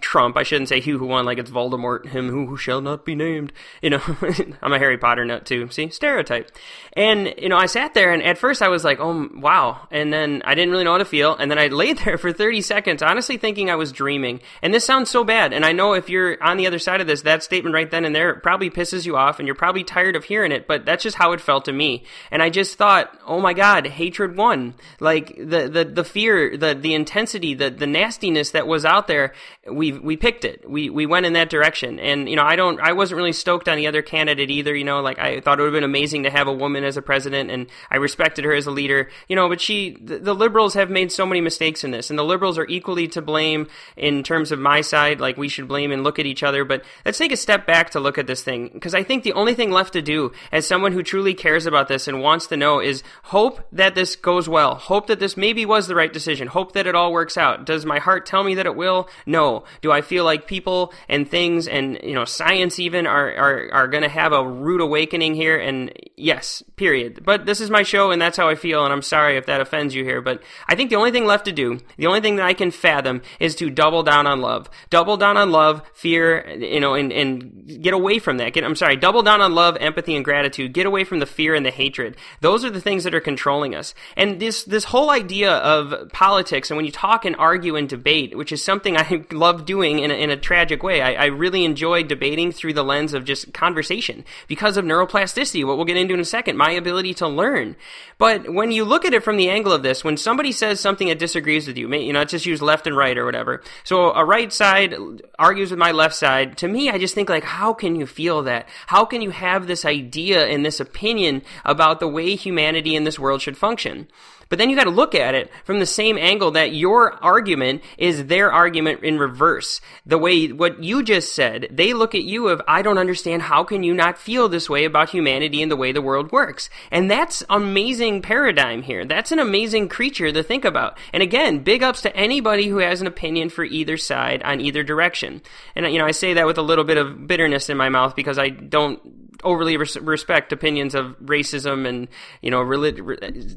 Trump, 0.00 0.36
I 0.36 0.42
shouldn't 0.42 0.68
say 0.68 0.80
he 0.80 0.90
who 0.90 1.06
won 1.06 1.24
like 1.24 1.38
it's 1.38 1.48
Voldemort, 1.48 2.06
him 2.06 2.28
who, 2.28 2.56
shall 2.56 2.80
not 2.80 3.04
be 3.04 3.14
named. 3.14 3.52
You 3.80 3.90
know, 3.90 4.02
I'm 4.62 4.72
a 4.72 4.80
Harry 4.80 4.98
Potter 4.98 5.24
nut 5.24 5.46
too. 5.46 5.70
See, 5.70 5.90
stereotype. 5.90 6.50
And, 6.94 7.32
you 7.38 7.48
know, 7.48 7.56
I 7.56 7.66
sat 7.66 7.94
there 7.94 8.12
and 8.12 8.20
at 8.20 8.36
first 8.36 8.62
I 8.62 8.68
was 8.68 8.82
like, 8.82 8.90
like, 8.90 9.00
oh, 9.00 9.28
wow. 9.34 9.88
And 9.90 10.12
then 10.20 10.42
I 10.44 10.54
didn't 10.54 10.70
really 10.70 10.84
know 10.84 10.92
how 10.92 10.98
to 10.98 11.04
feel. 11.04 11.34
And 11.34 11.50
then 11.50 11.58
I 11.58 11.68
laid 11.68 11.98
there 12.04 12.18
for 12.18 12.32
30 12.32 12.60
seconds, 12.60 13.02
honestly 13.02 13.38
thinking 13.38 13.70
I 13.70 13.76
was 13.76 13.92
dreaming. 13.92 14.40
And 14.62 14.72
this 14.72 14.84
sounds 14.84 15.10
so 15.10 15.24
bad. 15.24 15.52
And 15.52 15.64
I 15.64 15.72
know 15.72 15.94
if 15.94 16.08
you're 16.08 16.40
on 16.42 16.56
the 16.56 16.66
other 16.66 16.78
side 16.78 17.00
of 17.00 17.06
this, 17.06 17.22
that 17.22 17.42
statement 17.42 17.74
right 17.74 17.90
then 17.90 18.04
and 18.04 18.14
there 18.14 18.34
probably 18.36 18.70
pisses 18.70 19.06
you 19.06 19.16
off 19.16 19.38
and 19.38 19.48
you're 19.48 19.54
probably 19.54 19.84
tired 19.84 20.16
of 20.16 20.24
hearing 20.24 20.52
it, 20.52 20.66
but 20.66 20.84
that's 20.84 21.02
just 21.02 21.16
how 21.16 21.32
it 21.32 21.40
felt 21.40 21.64
to 21.64 21.72
me. 21.72 22.04
And 22.30 22.42
I 22.42 22.50
just 22.50 22.76
thought, 22.76 23.18
oh 23.26 23.40
my 23.40 23.54
God, 23.54 23.86
hatred 23.86 24.36
won. 24.36 24.74
Like 25.00 25.36
the, 25.36 25.68
the, 25.68 25.84
the 25.84 26.04
fear, 26.04 26.56
the, 26.56 26.74
the 26.74 26.94
intensity, 26.94 27.54
the, 27.54 27.70
the 27.70 27.86
nastiness 27.86 28.50
that 28.50 28.66
was 28.66 28.84
out 28.84 29.06
there, 29.06 29.32
we, 29.70 29.92
we 29.92 30.16
picked 30.16 30.44
it. 30.44 30.68
We, 30.68 30.90
we 30.90 31.06
went 31.06 31.26
in 31.26 31.32
that 31.34 31.50
direction. 31.50 31.98
And, 31.98 32.28
you 32.28 32.36
know, 32.36 32.44
I 32.44 32.56
don't, 32.56 32.80
I 32.80 32.92
wasn't 32.92 33.16
really 33.16 33.32
stoked 33.32 33.68
on 33.68 33.76
the 33.76 33.86
other 33.86 34.02
candidate 34.02 34.50
either. 34.50 34.74
You 34.74 34.84
know, 34.84 35.00
like 35.00 35.18
I 35.18 35.40
thought 35.40 35.58
it 35.58 35.62
would 35.62 35.72
have 35.72 35.80
been 35.80 35.84
amazing 35.84 36.24
to 36.24 36.30
have 36.30 36.48
a 36.48 36.52
woman 36.52 36.84
as 36.84 36.96
a 36.96 37.02
president 37.02 37.50
and 37.50 37.66
I 37.90 37.96
respected 37.96 38.44
her 38.44 38.52
as 38.52 38.66
a 38.66 38.70
leader, 38.70 39.10
you 39.28 39.36
know, 39.36 39.48
but 39.48 39.60
she, 39.60 39.96
the, 40.18 40.34
liberals 40.34 40.74
have 40.74 40.90
made 40.90 41.12
so 41.12 41.26
many 41.26 41.40
mistakes 41.40 41.84
in 41.84 41.90
this 41.90 42.10
and 42.10 42.18
the 42.18 42.24
liberals 42.24 42.58
are 42.58 42.66
equally 42.66 43.08
to 43.08 43.22
blame 43.22 43.68
in 43.96 44.22
terms 44.22 44.52
of 44.52 44.58
my 44.58 44.80
side. 44.80 45.20
Like 45.20 45.36
we 45.36 45.48
should 45.48 45.68
blame 45.68 45.92
and 45.92 46.02
look 46.02 46.18
at 46.18 46.26
each 46.26 46.42
other. 46.42 46.64
But 46.64 46.84
let's 47.04 47.18
take 47.18 47.32
a 47.32 47.36
step 47.36 47.66
back 47.66 47.90
to 47.90 48.00
look 48.00 48.18
at 48.18 48.26
this 48.26 48.42
thing 48.42 48.70
because 48.72 48.94
I 48.94 49.02
think 49.02 49.22
the 49.22 49.32
only 49.32 49.54
thing 49.54 49.70
left 49.70 49.92
to 49.94 50.02
do 50.02 50.32
as 50.52 50.66
someone 50.66 50.92
who 50.92 51.02
truly 51.02 51.34
cares 51.34 51.66
about 51.66 51.88
this 51.88 52.08
and 52.08 52.22
wants 52.22 52.46
to 52.48 52.56
know 52.56 52.80
is 52.80 53.02
hope 53.24 53.60
that 53.72 53.94
this 53.94 54.16
goes 54.16 54.48
well. 54.48 54.74
Hope 54.74 55.06
that 55.06 55.20
this 55.20 55.36
maybe 55.36 55.64
was 55.64 55.86
the 55.86 55.94
right 55.94 56.12
decision. 56.12 56.48
Hope 56.48 56.72
that 56.72 56.86
it 56.86 56.94
all 56.94 57.12
works 57.12 57.36
out. 57.36 57.64
Does 57.64 57.86
my 57.86 57.98
heart 57.98 58.26
tell 58.26 58.44
me 58.44 58.54
that 58.54 58.66
it 58.66 58.76
will? 58.76 59.08
No. 59.26 59.64
Do 59.82 59.92
I 59.92 60.00
feel 60.00 60.24
like 60.24 60.46
people 60.46 60.92
and 61.08 61.28
things 61.28 61.68
and, 61.68 61.98
you 62.02 62.14
know, 62.14 62.24
science 62.24 62.78
even 62.78 63.06
are, 63.06 63.34
are, 63.34 63.72
are 63.72 63.88
going 63.88 64.02
to 64.02 64.08
have 64.08 64.32
a 64.32 64.46
rude 64.46 64.80
awakening 64.80 65.34
here? 65.34 65.58
And 65.58 65.92
yes, 66.16 66.62
period. 66.76 67.24
But 67.24 67.46
this 67.46 67.60
is 67.60 67.70
my 67.70 67.82
show 67.82 68.10
and 68.10 68.20
that's 68.20 68.36
how 68.36 68.48
I 68.48 68.54
feel. 68.54 68.84
And 68.84 68.92
I'm 68.92 69.02
sorry 69.02 69.36
if 69.36 69.46
that 69.46 69.60
offends 69.60 69.94
you 69.94 69.99
here. 70.04 70.20
But 70.20 70.42
I 70.68 70.74
think 70.74 70.90
the 70.90 70.96
only 70.96 71.10
thing 71.10 71.26
left 71.26 71.44
to 71.46 71.52
do, 71.52 71.80
the 71.96 72.06
only 72.06 72.20
thing 72.20 72.36
that 72.36 72.46
I 72.46 72.54
can 72.54 72.70
fathom 72.70 73.22
is 73.38 73.54
to 73.56 73.70
double 73.70 74.02
down 74.02 74.26
on 74.26 74.40
love. 74.40 74.68
Double 74.90 75.16
down 75.16 75.36
on 75.36 75.50
love, 75.50 75.82
fear, 75.92 76.48
you 76.50 76.80
know, 76.80 76.94
and, 76.94 77.12
and 77.12 77.82
get 77.82 77.94
away 77.94 78.18
from 78.18 78.38
that. 78.38 78.52
Get, 78.52 78.64
I'm 78.64 78.76
sorry, 78.76 78.96
double 78.96 79.22
down 79.22 79.40
on 79.40 79.54
love, 79.54 79.76
empathy, 79.80 80.16
and 80.16 80.24
gratitude. 80.24 80.72
Get 80.72 80.86
away 80.86 81.04
from 81.04 81.18
the 81.18 81.26
fear 81.26 81.54
and 81.54 81.64
the 81.64 81.70
hatred. 81.70 82.16
Those 82.40 82.64
are 82.64 82.70
the 82.70 82.80
things 82.80 83.04
that 83.04 83.14
are 83.14 83.20
controlling 83.20 83.74
us. 83.74 83.94
And 84.16 84.40
this, 84.40 84.64
this 84.64 84.84
whole 84.84 85.10
idea 85.10 85.52
of 85.52 86.10
politics 86.12 86.70
and 86.70 86.76
when 86.76 86.86
you 86.86 86.92
talk 86.92 87.24
and 87.24 87.36
argue 87.36 87.76
and 87.76 87.88
debate, 87.88 88.36
which 88.36 88.52
is 88.52 88.62
something 88.62 88.96
I 88.96 89.24
love 89.32 89.64
doing 89.64 89.98
in 89.98 90.10
a, 90.10 90.14
in 90.14 90.30
a 90.30 90.36
tragic 90.36 90.82
way, 90.82 91.00
I, 91.00 91.12
I 91.12 91.26
really 91.26 91.64
enjoy 91.64 92.02
debating 92.02 92.52
through 92.52 92.74
the 92.74 92.84
lens 92.84 93.14
of 93.14 93.24
just 93.24 93.52
conversation 93.52 94.24
because 94.46 94.76
of 94.76 94.84
neuroplasticity, 94.84 95.64
what 95.64 95.76
we'll 95.76 95.86
get 95.86 95.96
into 95.96 96.14
in 96.14 96.20
a 96.20 96.24
second, 96.24 96.56
my 96.56 96.70
ability 96.70 97.14
to 97.14 97.28
learn. 97.28 97.76
But 98.18 98.52
when 98.52 98.70
you 98.70 98.84
look 98.84 99.04
at 99.04 99.14
it 99.14 99.24
from 99.24 99.36
the 99.36 99.50
angle 99.50 99.72
of 99.72 99.82
this, 99.82 99.89
when 100.04 100.16
somebody 100.16 100.52
says 100.52 100.80
something 100.80 101.08
that 101.08 101.18
disagrees 101.18 101.66
with 101.66 101.76
you, 101.76 101.92
you 101.92 102.12
know, 102.12 102.20
let's 102.20 102.30
just 102.30 102.46
use 102.46 102.62
left 102.62 102.86
and 102.86 102.96
right 102.96 103.18
or 103.18 103.24
whatever. 103.24 103.62
So 103.84 104.12
a 104.12 104.24
right 104.24 104.52
side 104.52 104.94
argues 105.38 105.70
with 105.70 105.78
my 105.78 105.90
left 105.90 106.14
side. 106.14 106.56
To 106.58 106.68
me, 106.68 106.90
I 106.90 106.98
just 106.98 107.14
think 107.14 107.28
like, 107.28 107.44
how 107.44 107.72
can 107.72 107.96
you 107.96 108.06
feel 108.06 108.42
that? 108.42 108.68
How 108.86 109.04
can 109.04 109.22
you 109.22 109.30
have 109.30 109.66
this 109.66 109.84
idea 109.84 110.46
and 110.46 110.64
this 110.64 110.80
opinion 110.80 111.42
about 111.64 112.00
the 112.00 112.08
way 112.08 112.36
humanity 112.36 112.94
in 112.94 113.04
this 113.04 113.18
world 113.18 113.42
should 113.42 113.56
function? 113.56 114.08
But 114.50 114.58
then 114.58 114.68
you 114.68 114.76
got 114.76 114.84
to 114.84 114.90
look 114.90 115.14
at 115.14 115.34
it 115.34 115.50
from 115.64 115.78
the 115.78 115.86
same 115.86 116.18
angle 116.18 116.50
that 116.50 116.74
your 116.74 117.14
argument 117.24 117.82
is 117.96 118.26
their 118.26 118.52
argument 118.52 119.02
in 119.04 119.18
reverse. 119.18 119.80
The 120.04 120.18
way 120.18 120.48
what 120.48 120.82
you 120.82 121.04
just 121.04 121.34
said, 121.34 121.68
they 121.70 121.94
look 121.94 122.14
at 122.16 122.24
you 122.24 122.48
of 122.48 122.60
I 122.66 122.82
don't 122.82 122.98
understand 122.98 123.42
how 123.42 123.62
can 123.62 123.84
you 123.84 123.94
not 123.94 124.18
feel 124.18 124.48
this 124.48 124.68
way 124.68 124.84
about 124.84 125.10
humanity 125.10 125.62
and 125.62 125.70
the 125.70 125.76
way 125.76 125.92
the 125.92 126.02
world 126.02 126.32
works. 126.32 126.68
And 126.90 127.08
that's 127.08 127.44
amazing 127.48 128.22
paradigm 128.22 128.82
here. 128.82 129.04
That's 129.04 129.30
an 129.30 129.38
amazing 129.38 129.88
creature 129.88 130.32
to 130.32 130.42
think 130.42 130.64
about. 130.64 130.98
And 131.12 131.22
again, 131.22 131.60
big 131.60 131.84
ups 131.84 132.02
to 132.02 132.16
anybody 132.16 132.66
who 132.66 132.78
has 132.78 133.00
an 133.00 133.06
opinion 133.06 133.50
for 133.50 133.62
either 133.62 133.96
side 133.96 134.42
on 134.42 134.60
either 134.60 134.82
direction. 134.82 135.42
And 135.76 135.90
you 135.92 135.98
know, 136.00 136.06
I 136.06 136.10
say 136.10 136.34
that 136.34 136.46
with 136.46 136.58
a 136.58 136.62
little 136.62 136.84
bit 136.84 136.98
of 136.98 137.28
bitterness 137.28 137.70
in 137.70 137.76
my 137.76 137.88
mouth 137.88 138.16
because 138.16 138.38
I 138.38 138.48
don't 138.48 139.19
overly 139.44 139.76
res- 139.76 139.96
respect 139.96 140.52
opinions 140.52 140.94
of 140.94 141.18
racism 141.20 141.86
and 141.86 142.08
you 142.42 142.50
know 142.50 142.60
relig- 142.60 143.00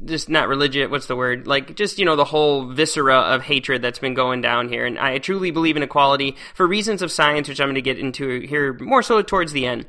just 0.06 0.30
not 0.30 0.48
religious 0.48 0.90
what's 0.90 1.08
the 1.08 1.16
word? 1.16 1.48
Like 1.48 1.76
just 1.76 2.00
you 2.00 2.06
know 2.06 2.16
the 2.16 2.26
whole 2.26 2.72
viscera 2.72 3.18
of 3.18 3.44
hatred 3.44 3.82
that's 3.82 4.00
been 4.00 4.14
going 4.14 4.42
down 4.42 4.70
here. 4.70 4.86
And 4.86 4.98
i 5.00 5.18
truly 5.18 5.52
believe 5.52 5.78
in 5.78 5.84
equality 5.84 6.36
for 6.54 6.68
reasons 6.68 7.02
of 7.02 7.12
science 7.12 7.48
which 7.48 7.60
i'm 7.60 7.68
going 7.68 7.76
to 7.76 7.82
get 7.82 8.00
into 8.00 8.42
here 8.42 8.74
more 8.80 9.04
so 9.04 9.22
towards 9.22 9.52
the 9.52 9.66
end 9.66 9.86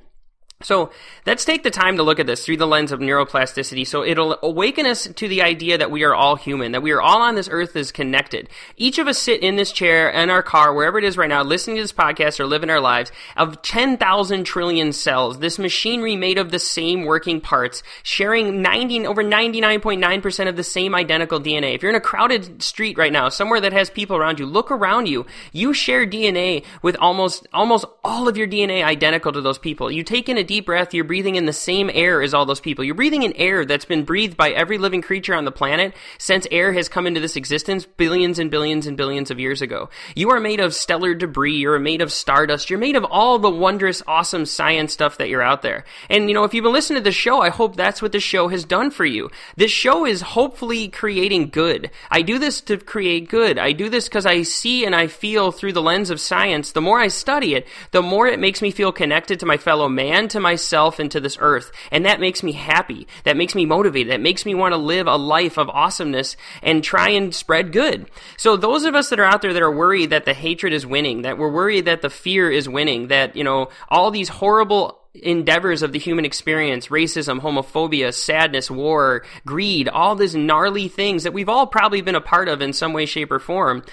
so 0.65 0.91
let's 1.27 1.45
take 1.45 1.63
the 1.63 1.71
time 1.71 1.97
to 1.99 2.03
look 2.03 2.19
at 2.19 2.27
this 2.27 2.45
through 2.45 2.57
the 2.57 2.67
lens 2.67 2.91
of 2.91 3.01
neuroplasticity. 3.01 3.87
So 3.87 4.03
it'll 4.03 4.39
awaken 4.43 4.87
us 4.87 5.07
to 5.07 5.29
the 5.29 5.43
idea 5.43 5.79
that 5.79 5.91
we 5.91 6.05
are 6.05 6.15
all 6.15 6.37
human, 6.37 6.73
that 6.73 6.83
we 6.83 6.93
are 6.93 7.03
all 7.03 7.21
on 7.21 7.35
this 7.35 7.49
earth 7.51 7.77
is 7.77 7.93
connected. 7.93 8.49
Each 8.77 8.99
of 8.99 9.07
us 9.07 9.19
sit 9.19 9.43
in 9.43 9.57
this 9.57 9.73
chair, 9.73 10.09
in 10.09 10.31
our 10.31 10.43
car, 10.43 10.73
wherever 10.73 10.99
it 10.99 11.05
is 11.05 11.19
right 11.19 11.29
now, 11.29 11.43
listening 11.43 11.77
to 11.77 11.83
this 11.83 11.93
podcast 11.93 12.41
or 12.41 12.47
living 12.47 12.71
our 12.71 12.81
lives 12.81 13.13
of 13.37 13.61
10,000 13.63 14.45
trillion 14.45 14.93
cells. 14.93 15.39
This 15.39 15.59
machinery 15.59 16.17
made 16.17 16.39
of 16.39 16.51
the 16.51 16.59
same 16.59 17.05
working 17.05 17.41
parts, 17.41 17.83
sharing 18.03 18.63
90, 18.63 19.07
over 19.07 19.23
99.9% 19.23 20.49
of 20.49 20.57
the 20.57 20.65
same 20.65 20.95
identical 20.95 21.41
DNA. 21.41 21.75
If 21.75 21.83
you're 21.83 21.91
in 21.91 21.97
a 21.97 22.01
crowded 22.01 22.63
street 22.63 22.97
right 22.97 23.13
now, 23.13 23.29
somewhere 23.29 23.61
that 23.61 23.73
has 23.73 23.91
people 23.91 24.17
around 24.17 24.39
you, 24.39 24.47
look 24.47 24.71
around 24.71 25.09
you. 25.09 25.27
You 25.53 25.75
share 25.75 26.07
DNA 26.07 26.65
with 26.83 26.97
almost, 26.97 27.47
almost 27.53 27.85
all 28.03 28.29
of 28.29 28.37
your 28.37 28.47
DNA 28.47 28.83
identical 28.83 29.33
to 29.33 29.41
those 29.41 29.59
people. 29.59 29.91
You 29.91 30.03
take 30.03 30.29
in 30.29 30.39
a 30.39 30.54
deep 30.55 30.67
breath, 30.67 30.95
you're 30.95 31.03
breathing 31.03 31.35
in 31.35 31.47
the 31.47 31.53
same 31.53 31.91
air 31.93 32.23
as 32.23 32.33
all 32.33 32.47
those 32.47 32.61
people. 32.61 32.85
You're 32.85 32.95
breathing 32.95 33.25
in 33.25 33.33
air 33.33 33.65
that's 33.65 33.85
been 33.85 34.05
breathed 34.05 34.37
by 34.37 34.51
every 34.51 34.79
living 34.79 35.03
creature 35.03 35.35
on 35.35 35.45
the 35.45 35.51
planet 35.51 35.95
since 36.17 36.47
air 36.53 36.73
has 36.73 36.89
come 36.89 37.09
into 37.09 37.19
this 37.19 37.35
existence 37.35 37.85
billions 37.85 38.39
and 38.39 38.53
billions 38.53 38.87
and 38.87 38.97
billions 38.97 39.33
of 39.33 39.41
years 39.41 39.63
ago. 39.63 39.91
You 40.15 40.31
are 40.31 40.39
made 40.39 40.61
of 40.61 40.73
stellar 40.73 41.13
debris. 41.13 41.57
You're 41.57 41.81
made 41.81 42.03
of 42.03 42.13
stardust. 42.13 42.71
You're 42.71 42.79
made 42.79 42.95
of 42.95 43.05
all 43.05 43.41
the 43.41 43.51
wondrous, 43.51 44.01
awesome 44.07 44.47
science 44.47 44.93
stuff 44.93 45.19
that 45.19 45.29
you're 45.29 45.43
out 45.43 45.63
there. 45.63 45.85
And, 46.09 46.29
you 46.29 46.35
know, 46.35 46.45
if 46.45 46.55
you've 46.55 46.63
been 46.63 46.73
listening 46.73 47.01
to 47.01 47.05
the 47.05 47.11
show, 47.11 47.41
I 47.41 47.49
hope 47.49 47.75
that's 47.75 48.01
what 48.01 48.13
the 48.13 48.21
show 48.21 48.47
has 48.47 48.65
done 48.65 48.93
for 48.93 49.05
you. 49.05 49.31
This 49.57 49.73
show 49.73 50.07
is 50.07 50.21
hopefully 50.21 50.87
creating 50.87 51.49
good. 51.49 51.91
I 52.13 52.23
do 52.23 52.39
this 52.39 52.61
to 52.63 52.77
create 52.79 53.29
good. 53.29 53.59
I 53.59 53.73
do 53.73 53.89
this 53.89 54.09
because 54.09 54.25
I 54.25 54.43
see 54.43 54.87
and 54.87 54.95
I 54.95 55.09
feel 55.09 55.51
through 55.51 55.73
the 55.73 55.83
lens 55.83 56.11
of 56.11 56.21
science. 56.21 56.71
The 56.71 56.81
more 56.81 57.01
I 57.01 57.09
study 57.09 57.57
it, 57.57 57.67
the 57.91 58.03
more 58.03 58.29
it 58.29 58.39
makes 58.39 58.63
me 58.63 58.71
feel 58.71 58.93
connected 58.93 59.41
to 59.41 59.47
my 59.47 59.57
fellow 59.57 59.89
man, 59.89 60.29
to 60.35 60.41
myself 60.41 60.99
and 60.99 61.11
to 61.11 61.21
this 61.21 61.39
earth. 61.41 61.73
And 61.91 62.05
that 62.05 62.21
makes 62.21 62.43
me 62.43 62.53
happy. 62.53 63.09
That 63.25 63.37
makes 63.37 63.55
me 63.55 63.65
motivated. 63.65 64.13
That 64.13 64.21
makes 64.21 64.45
me 64.45 64.55
want 64.55 64.73
to 64.73 64.79
live 64.79 65.07
a 65.07 65.17
life 65.17 65.57
of 65.59 65.71
awesomeness 65.71 66.37
and 66.63 66.85
try 66.85 67.09
and 67.09 67.35
spread 67.35 67.73
good. 67.73 68.11
So 68.37 68.57
those 68.57 68.85
of 68.85 68.95
us 68.95 69.09
that 69.09 69.19
are 69.19 69.25
out 69.25 69.43
there 69.43 69.55
that 69.55 69.63
are 69.63 69.75
worried 69.75 70.11
that 70.11 70.27
the 70.27 70.35
hatred 70.35 70.73
is 70.73 70.87
winning, 70.87 71.23
that 71.23 71.39
we're 71.39 71.51
worried 71.51 71.87
that 71.87 72.03
the 72.03 72.11
fear 72.11 72.51
is 72.51 72.69
winning, 72.69 73.09
that, 73.09 73.35
you 73.35 73.45
know, 73.45 73.71
all 73.89 74.11
these 74.11 74.29
horrible 74.29 75.01
endeavors 75.15 75.83
of 75.83 75.93
the 75.93 75.99
human 75.99 76.25
experience 76.25 76.89
racism, 76.89 77.41
homophobia, 77.41 78.13
sadness, 78.13 78.71
war, 78.71 79.25
greed, 79.47 79.89
all 79.89 80.17
these 80.17 80.35
gnarly 80.35 80.89
things 80.89 81.23
that 81.23 81.33
we've 81.33 81.49
all 81.49 81.67
probably 81.67 82.03
been 82.03 82.17
a 82.17 82.21
part 82.21 82.49
of 82.49 82.61
in 82.61 82.73
some 82.73 82.93
way, 82.93 83.07
shape, 83.07 83.31
or 83.31 83.39
form 83.39 83.85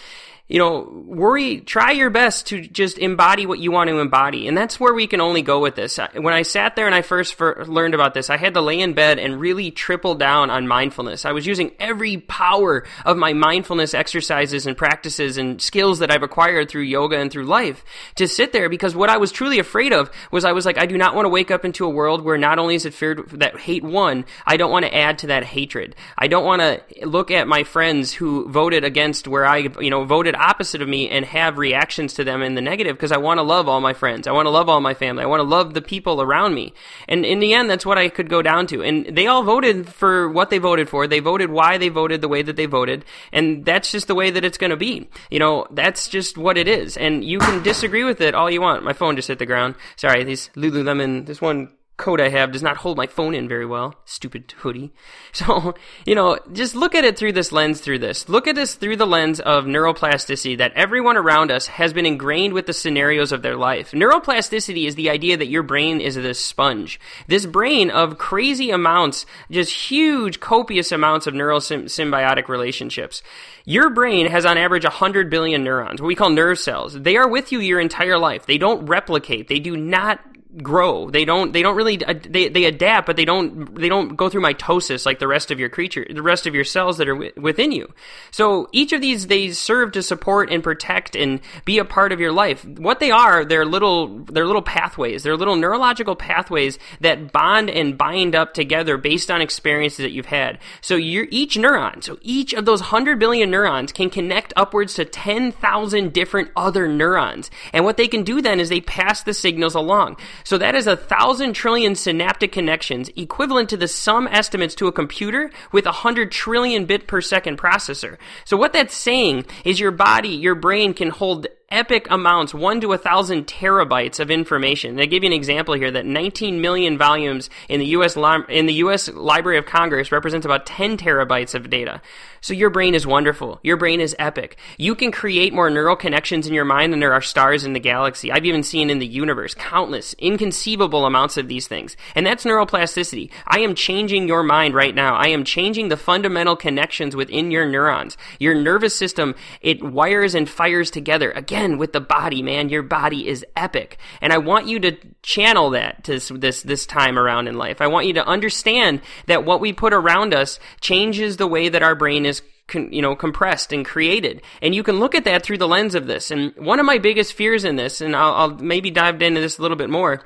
you 0.52 0.60
know, 0.60 0.86
worry, 1.06 1.62
try 1.62 1.92
your 1.92 2.10
best 2.10 2.48
to 2.48 2.60
just 2.60 2.98
embody 2.98 3.46
what 3.46 3.60
you 3.60 3.72
want 3.72 3.90
to 3.90 4.00
embody. 4.00 4.50
And 4.50 4.58
that's 4.58 4.82
where 4.82 4.94
we 4.94 5.08
can 5.08 5.22
only 5.22 5.42
go 5.42 5.62
with 5.62 5.76
this. 5.76 5.98
When 6.14 6.34
I 6.34 6.42
sat 6.42 6.76
there 6.76 6.88
and 6.88 6.94
I 6.94 7.04
first 7.04 7.40
learned 7.40 7.94
about 7.94 8.14
this, 8.14 8.30
I 8.30 8.36
had 8.36 8.56
to 8.56 8.62
lay 8.62 8.82
in 8.82 8.92
bed 8.92 9.18
and 9.18 9.40
really 9.40 9.72
triple 9.72 10.14
down 10.14 10.50
on 10.50 10.68
mindfulness. 10.68 11.24
I 11.24 11.32
was 11.32 11.48
using 11.48 11.72
every 11.80 12.18
power 12.18 12.86
of 13.06 13.16
my 13.16 13.32
mindfulness 13.32 13.94
exercises 13.94 14.68
and 14.68 14.76
practices 14.76 15.38
and 15.38 15.62
skills 15.62 16.00
that 16.00 16.12
I've 16.12 16.22
acquired 16.22 16.68
through 16.68 16.82
yoga 16.82 17.18
and 17.18 17.32
through 17.32 17.46
life 17.46 17.86
to 18.16 18.28
sit 18.28 18.52
there 18.52 18.68
because 18.68 18.94
what 18.94 19.10
I 19.10 19.16
was 19.16 19.32
truly 19.32 19.58
afraid 19.58 19.94
of 19.94 20.12
was 20.32 20.44
I 20.44 20.52
was 20.52 20.66
like, 20.66 20.78
I 20.78 20.86
do 20.86 20.98
not 20.98 21.16
want 21.16 21.28
to 21.28 21.30
wake 21.30 21.50
up 21.50 21.64
into 21.64 21.86
a 21.86 21.90
world 21.90 22.26
where 22.26 22.38
not 22.38 22.60
only 22.60 22.76
is 22.76 22.86
it 22.86 22.94
feared 22.94 23.30
that 23.40 23.58
hate 23.58 23.86
won, 23.86 24.26
I 24.46 24.58
don't 24.58 24.72
want 24.72 24.84
to 24.84 24.94
add 24.94 25.20
to 25.20 25.28
that 25.28 25.46
hatred. 25.46 25.96
I 26.18 26.28
don't 26.28 26.44
want 26.44 26.62
to 26.62 27.08
look 27.08 27.32
at 27.32 27.48
my 27.48 27.64
friends 27.64 28.12
who 28.12 28.50
voted 28.50 28.84
against 28.84 29.30
where 29.30 29.46
I, 29.46 29.70
you 29.80 29.90
know, 29.90 30.04
voted 30.04 30.36
opposite 30.42 30.82
of 30.82 30.90
me 30.90 31.10
and 31.10 31.26
have 31.26 31.58
reactions 31.58 32.14
to 32.16 32.24
them 32.24 32.42
in 32.42 32.56
the 32.56 32.62
negative 32.62 32.98
because 32.98 33.12
I 33.12 33.18
want 33.18 33.38
to 33.38 33.44
love 33.44 33.68
all 33.68 33.82
my 33.82 33.94
friends. 33.94 34.28
I 34.28 34.32
want 34.32 34.48
to 34.48 34.50
love 34.52 34.70
all 34.70 34.82
my 34.82 34.94
family. 34.94 35.24
I 35.24 35.28
want 35.28 35.40
to 35.40 35.48
love 35.48 35.74
the 35.74 35.82
people 35.82 36.22
around 36.22 36.54
me. 36.54 36.74
And 37.08 37.26
in 37.26 37.40
the 37.40 37.54
end, 37.54 37.70
that's 37.70 37.86
what 37.86 37.98
I 37.98 38.10
could 38.10 38.30
go 38.30 38.42
down 38.42 38.68
to. 38.68 38.82
And 38.82 39.06
they 39.16 39.28
all 39.28 39.44
voted 39.44 39.88
for 39.88 40.30
what 40.30 40.50
they 40.50 40.58
voted 40.58 40.90
for. 40.90 41.08
They 41.08 41.20
voted 41.20 41.52
why 41.52 41.78
they 41.78 41.90
voted 41.90 42.22
the 42.22 42.28
way 42.28 42.42
that 42.42 42.56
they 42.56 42.66
voted. 42.66 43.06
And 43.32 43.64
that's 43.66 43.92
just 43.92 44.08
the 44.08 44.16
way 44.16 44.32
that 44.32 44.44
it's 44.44 44.58
going 44.58 44.72
to 44.72 44.78
be. 44.78 45.10
You 45.30 45.40
know, 45.40 45.68
that's 45.72 46.08
just 46.08 46.38
what 46.38 46.58
it 46.58 46.68
is. 46.68 46.98
And 46.98 47.24
you 47.24 47.40
can 47.40 47.64
disagree 47.64 48.04
with 48.04 48.22
it 48.22 48.36
all 48.36 48.50
you 48.50 48.62
want. 48.62 48.84
My 48.84 48.94
phone 48.94 49.16
just 49.16 49.28
hit 49.28 49.40
the 49.40 49.46
ground. 49.46 49.76
Sorry, 49.96 50.24
these 50.24 50.50
Lululemon, 50.56 51.26
this 51.26 51.42
one 51.42 51.70
coat 51.98 52.20
I 52.20 52.30
have 52.30 52.52
does 52.52 52.64
not 52.64 52.78
hold 52.78 52.98
my 52.98 53.06
phone 53.06 53.36
in 53.36 53.48
very 53.48 53.66
well. 53.66 53.96
Stupid 54.06 54.54
hoodie. 54.58 54.92
So, 55.34 55.76
you 56.06 56.14
know, 56.14 56.38
just 56.52 56.76
look 56.76 56.94
at 56.94 57.06
it 57.06 57.18
through 57.18 57.32
this 57.32 57.54
lens 57.54 57.80
through 57.80 58.00
this. 58.00 58.28
Look 58.28 58.48
at 58.48 58.56
this 58.56 58.76
through 58.76 58.98
the 58.98 59.08
lens 59.08 59.40
of 59.40 59.64
neuroplasticity 59.64 60.58
that 60.58 60.74
everyone 60.74 61.16
around 61.16 61.52
us 61.52 61.68
has 61.68 61.94
been 61.94 62.06
ingrained 62.06 62.54
with 62.54 62.66
the 62.66 62.74
scenarios 62.74 63.32
of 63.32 63.42
their 63.42 63.56
life. 63.56 63.92
Neuroplasticity 63.92 64.86
is 64.86 64.96
the 64.96 65.10
idea 65.10 65.38
that 65.38 65.48
your 65.48 65.64
brain 65.64 66.02
is 66.02 66.16
this 66.16 66.44
sponge. 66.44 67.00
This 67.28 67.46
brain 67.46 67.90
of 67.90 68.18
crazy 68.18 68.72
amounts, 68.72 69.26
just 69.50 69.72
huge, 69.72 70.42
copious 70.42 70.92
amounts 70.92 71.28
of 71.28 71.34
neural 71.34 71.62
symbiotic 71.62 72.50
relationships. 72.50 73.24
Your 73.64 73.90
brain 73.90 74.28
has 74.28 74.46
on 74.46 74.58
average 74.58 74.84
100 74.84 75.30
billion 75.30 75.64
neurons, 75.64 76.02
what 76.02 76.08
we 76.08 76.16
call 76.16 76.30
nerve 76.30 76.60
cells. 76.60 76.94
They 77.00 77.16
are 77.16 77.28
with 77.28 77.54
you 77.54 77.60
your 77.60 77.80
entire 77.80 78.18
life. 78.18 78.46
They 78.46 78.58
don't 78.58 78.86
replicate. 78.86 79.48
They 79.48 79.60
do 79.60 79.78
not 79.78 80.20
grow. 80.58 81.10
They 81.10 81.26
don't. 81.26 81.54
They 81.54 81.62
don't 81.62 81.76
really. 81.76 82.04
Uh, 82.04 82.14
they 82.28 82.50
they 82.50 82.66
adapt, 82.66 83.08
but 83.08 83.16
they 83.16 83.26
don't. 83.26 83.74
They 83.76 83.90
don't 83.90 84.16
go 84.16 84.30
through 84.30 84.42
mitosis 84.42 85.06
like 85.06 85.20
the 85.20 85.28
rest 85.28 85.52
of 85.52 85.60
your 85.60 85.70
creature, 85.70 86.06
the 86.10 86.22
rest 86.22 86.48
of 86.48 86.56
your 86.56 86.64
cells 86.64 86.98
that 86.98 87.08
are 87.08 87.14
w- 87.14 87.32
within 87.38 87.72
you. 87.72 87.94
So 88.32 88.68
each 88.72 88.92
of 88.94 89.02
these 89.02 89.28
they 89.28 89.52
serve 89.52 89.94
to 89.94 90.04
support 90.04 90.52
and 90.52 90.64
protect 90.64 91.16
and 91.16 91.40
be 91.66 91.78
a 91.78 91.86
part 91.86 92.12
of 92.12 92.20
your 92.20 92.32
life. 92.32 92.66
What 92.66 93.00
they 93.00 93.12
are, 93.12 93.46
they're 93.46 93.66
little. 93.66 94.20
They're 94.26 94.46
little 94.46 94.62
pathways. 94.62 95.24
They're 95.24 95.38
little 95.38 95.56
neurological 95.56 96.16
pathways 96.16 96.80
that 97.00 97.32
bond 97.32 97.70
and 97.70 97.98
bind 97.98 98.36
up 98.36 98.54
together 98.54 98.98
based 98.98 99.32
on 99.32 99.42
experiences 99.42 100.00
that 100.00 100.12
you've 100.12 100.26
had. 100.26 100.60
So 100.82 100.96
you 100.96 101.28
each 101.32 101.56
neuron. 101.56 102.04
So 102.04 102.18
each 102.22 102.54
of 102.54 102.66
those 102.66 102.82
hundred 102.82 103.20
billion 103.20 103.52
neurons 103.52 103.92
can 103.92 104.10
connect 104.10 104.54
upwards 104.56 104.96
to 104.96 105.06
ten 105.06 105.52
thousand 105.52 106.14
different 106.14 106.52
other 106.56 106.88
neurons. 106.88 107.50
And 107.74 107.86
what 107.86 107.98
they 107.98 108.08
can 108.08 108.24
do 108.24 108.42
then 108.42 108.60
is 108.60 108.70
they 108.70 108.82
pass 108.82 109.24
the 109.24 109.34
signals 109.34 109.76
along. 109.76 110.18
So 110.44 110.58
that 110.58 110.76
is 110.76 110.88
a 110.88 110.98
thousand 110.98 111.54
trillion 111.54 111.96
synaptic 111.96 112.52
connections, 112.52 113.10
equivalent 113.16 113.70
to 113.70 113.78
the 113.78 113.88
sum 113.88 114.28
estimates 114.28 114.76
to 114.76 114.88
a 114.88 114.92
computer 114.92 115.52
with 115.72 115.86
a 115.86 115.92
hundred 115.92 116.32
trillion 116.32 116.86
bit 116.86 117.08
per 117.08 117.22
second 117.22 117.58
processor. 117.58 118.18
So 118.46 118.58
what 118.58 118.74
that's 118.74 118.96
saying 118.96 119.46
is 119.66 119.80
your 119.80 119.92
body, 119.92 120.30
your 120.30 120.56
brain 120.56 120.94
can 120.94 121.10
hold 121.10 121.48
epic 121.72 122.08
amounts, 122.10 122.54
one 122.54 122.82
to 122.82 122.94
a 122.94 122.98
thousand 122.98 123.48
terabytes 123.48 124.20
of 124.20 124.30
information. 124.30 125.00
I 125.00 125.06
give 125.06 125.24
you 125.24 125.28
an 125.28 125.34
example 125.34 125.74
here 125.74 125.90
that 125.92 126.06
19 126.06 126.62
million 126.62 126.98
volumes 126.98 127.50
in 127.70 127.80
the 127.80 127.86
U.S. 127.88 128.16
Li- 128.16 128.44
in 128.50 128.66
the 128.66 128.74
U.S. 128.76 129.10
Library 129.10 129.58
of 129.58 129.66
Congress 129.66 130.12
represents 130.12 130.46
about 130.46 130.66
10 130.66 130.98
terabytes 130.98 131.56
of 131.56 131.70
data. 131.70 132.02
So 132.42 132.54
your 132.54 132.72
brain 132.72 132.96
is 132.96 133.06
wonderful. 133.06 133.60
Your 133.64 133.78
brain 133.78 134.02
is 134.02 134.16
epic. 134.18 134.58
You 134.78 134.96
can 134.96 135.12
create 135.12 135.54
more 135.54 135.70
neural 135.70 135.96
connections 135.96 136.48
in 136.48 136.56
your 136.56 136.66
mind 136.66 136.92
than 136.92 137.00
there 137.00 137.14
are 137.14 137.22
stars 137.22 137.64
in 137.64 137.74
the 137.74 137.80
galaxy. 137.80 138.32
I've 138.32 138.46
even 138.46 138.64
seen 138.64 138.90
in 138.90 138.98
the 138.98 139.06
universe 139.06 139.54
countless, 139.54 140.16
inconceivable 140.16 141.06
amounts 141.06 141.38
of 141.38 141.48
these 141.48 141.68
things. 141.68 141.96
And 142.16 142.26
that's 142.26 142.44
neuroplasticity. 142.44 143.30
I 143.46 143.60
am 143.60 143.76
changing 143.76 144.28
your 144.28 144.42
mind 144.42 144.74
right 144.74 144.96
now. 144.96 145.16
I 145.16 145.28
am 145.28 145.46
changing 145.46 145.90
the 145.90 145.98
fundamental 145.98 146.56
connections 146.56 147.16
within 147.16 147.52
your 147.52 147.70
neurons. 147.70 148.18
Your 148.40 148.56
nervous 148.56 148.96
system, 148.96 149.36
it 149.62 149.84
wires 149.84 150.34
and 150.34 150.50
fires 150.50 150.90
together. 150.90 151.30
Again, 151.32 151.61
with 151.78 151.94
the 151.94 152.02
body, 152.02 152.42
man, 152.42 152.70
your 152.70 152.84
body 152.84 153.28
is 153.28 153.46
epic. 153.56 153.98
And 154.20 154.34
I 154.34 154.40
want 154.40 154.68
you 154.68 154.80
to 154.80 154.98
channel 155.22 155.72
that 155.72 156.04
to 156.06 156.20
this, 156.20 156.64
this 156.64 156.86
time 156.86 157.20
around 157.20 157.48
in 157.48 157.58
life. 157.58 157.82
I 157.82 157.88
want 157.88 158.08
you 158.08 158.14
to 158.14 158.26
understand 158.26 159.02
that 159.28 159.46
what 159.46 159.62
we 159.62 159.74
put 159.74 159.94
around 159.94 160.34
us 160.34 160.60
changes 160.80 161.38
the 161.38 161.48
way 161.48 161.70
that 161.70 161.84
our 161.84 161.96
brain 161.96 162.26
is 162.26 162.32
is 162.32 162.42
you 162.74 163.02
know 163.02 163.16
compressed 163.16 163.74
and 163.74 163.86
created 163.86 164.42
and 164.62 164.74
you 164.74 164.82
can 164.82 164.98
look 165.00 165.14
at 165.14 165.26
that 165.26 165.44
through 165.44 165.58
the 165.58 165.68
lens 165.68 165.94
of 165.94 166.08
this 166.08 166.32
and 166.32 166.56
one 166.56 166.80
of 166.80 166.86
my 166.86 166.98
biggest 166.98 167.34
fears 167.34 167.66
in 167.66 167.76
this 167.76 168.00
and 168.00 168.16
I'll, 168.16 168.34
I'll 168.34 168.56
maybe 168.56 168.92
dive 168.92 169.22
into 169.22 169.42
this 169.42 169.60
a 169.60 169.62
little 169.62 169.76
bit 169.76 169.90
more 169.90 170.24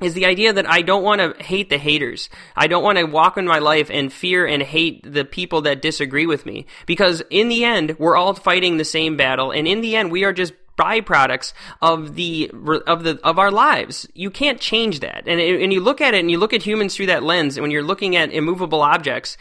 is 0.00 0.14
the 0.14 0.26
idea 0.26 0.52
that 0.52 0.68
I 0.68 0.82
don't 0.82 1.04
want 1.04 1.20
to 1.20 1.40
hate 1.42 1.70
the 1.70 1.78
haters. 1.78 2.28
I 2.56 2.66
don't 2.66 2.82
want 2.82 2.98
to 2.98 3.04
walk 3.04 3.36
in 3.36 3.46
my 3.46 3.60
life 3.60 3.90
and 3.92 4.12
fear 4.12 4.44
and 4.44 4.60
hate 4.60 5.10
the 5.10 5.24
people 5.24 5.62
that 5.62 5.82
disagree 5.82 6.26
with 6.26 6.44
me. 6.44 6.66
Because 6.84 7.22
in 7.30 7.48
the 7.48 7.64
end, 7.64 7.96
we're 8.00 8.16
all 8.16 8.34
fighting 8.34 8.76
the 8.76 8.84
same 8.84 9.16
battle. 9.16 9.52
And 9.52 9.68
in 9.68 9.82
the 9.82 9.94
end, 9.94 10.10
we 10.10 10.24
are 10.24 10.32
just 10.32 10.52
byproducts 10.76 11.52
of 11.80 12.14
the 12.14 12.50
of 12.86 13.04
the 13.04 13.20
of 13.24 13.38
our 13.38 13.50
lives. 13.50 14.06
You 14.14 14.30
can't 14.30 14.60
change 14.60 15.00
that. 15.00 15.24
And 15.26 15.40
and 15.40 15.72
you 15.72 15.80
look 15.80 16.00
at 16.00 16.14
it 16.14 16.20
and 16.20 16.30
you 16.30 16.38
look 16.38 16.52
at 16.52 16.62
humans 16.62 16.96
through 16.96 17.06
that 17.06 17.22
lens. 17.22 17.56
And 17.56 17.62
when 17.62 17.70
you're 17.70 17.82
looking 17.82 18.16
at 18.16 18.32
immovable 18.32 18.82
objects, 18.82 19.36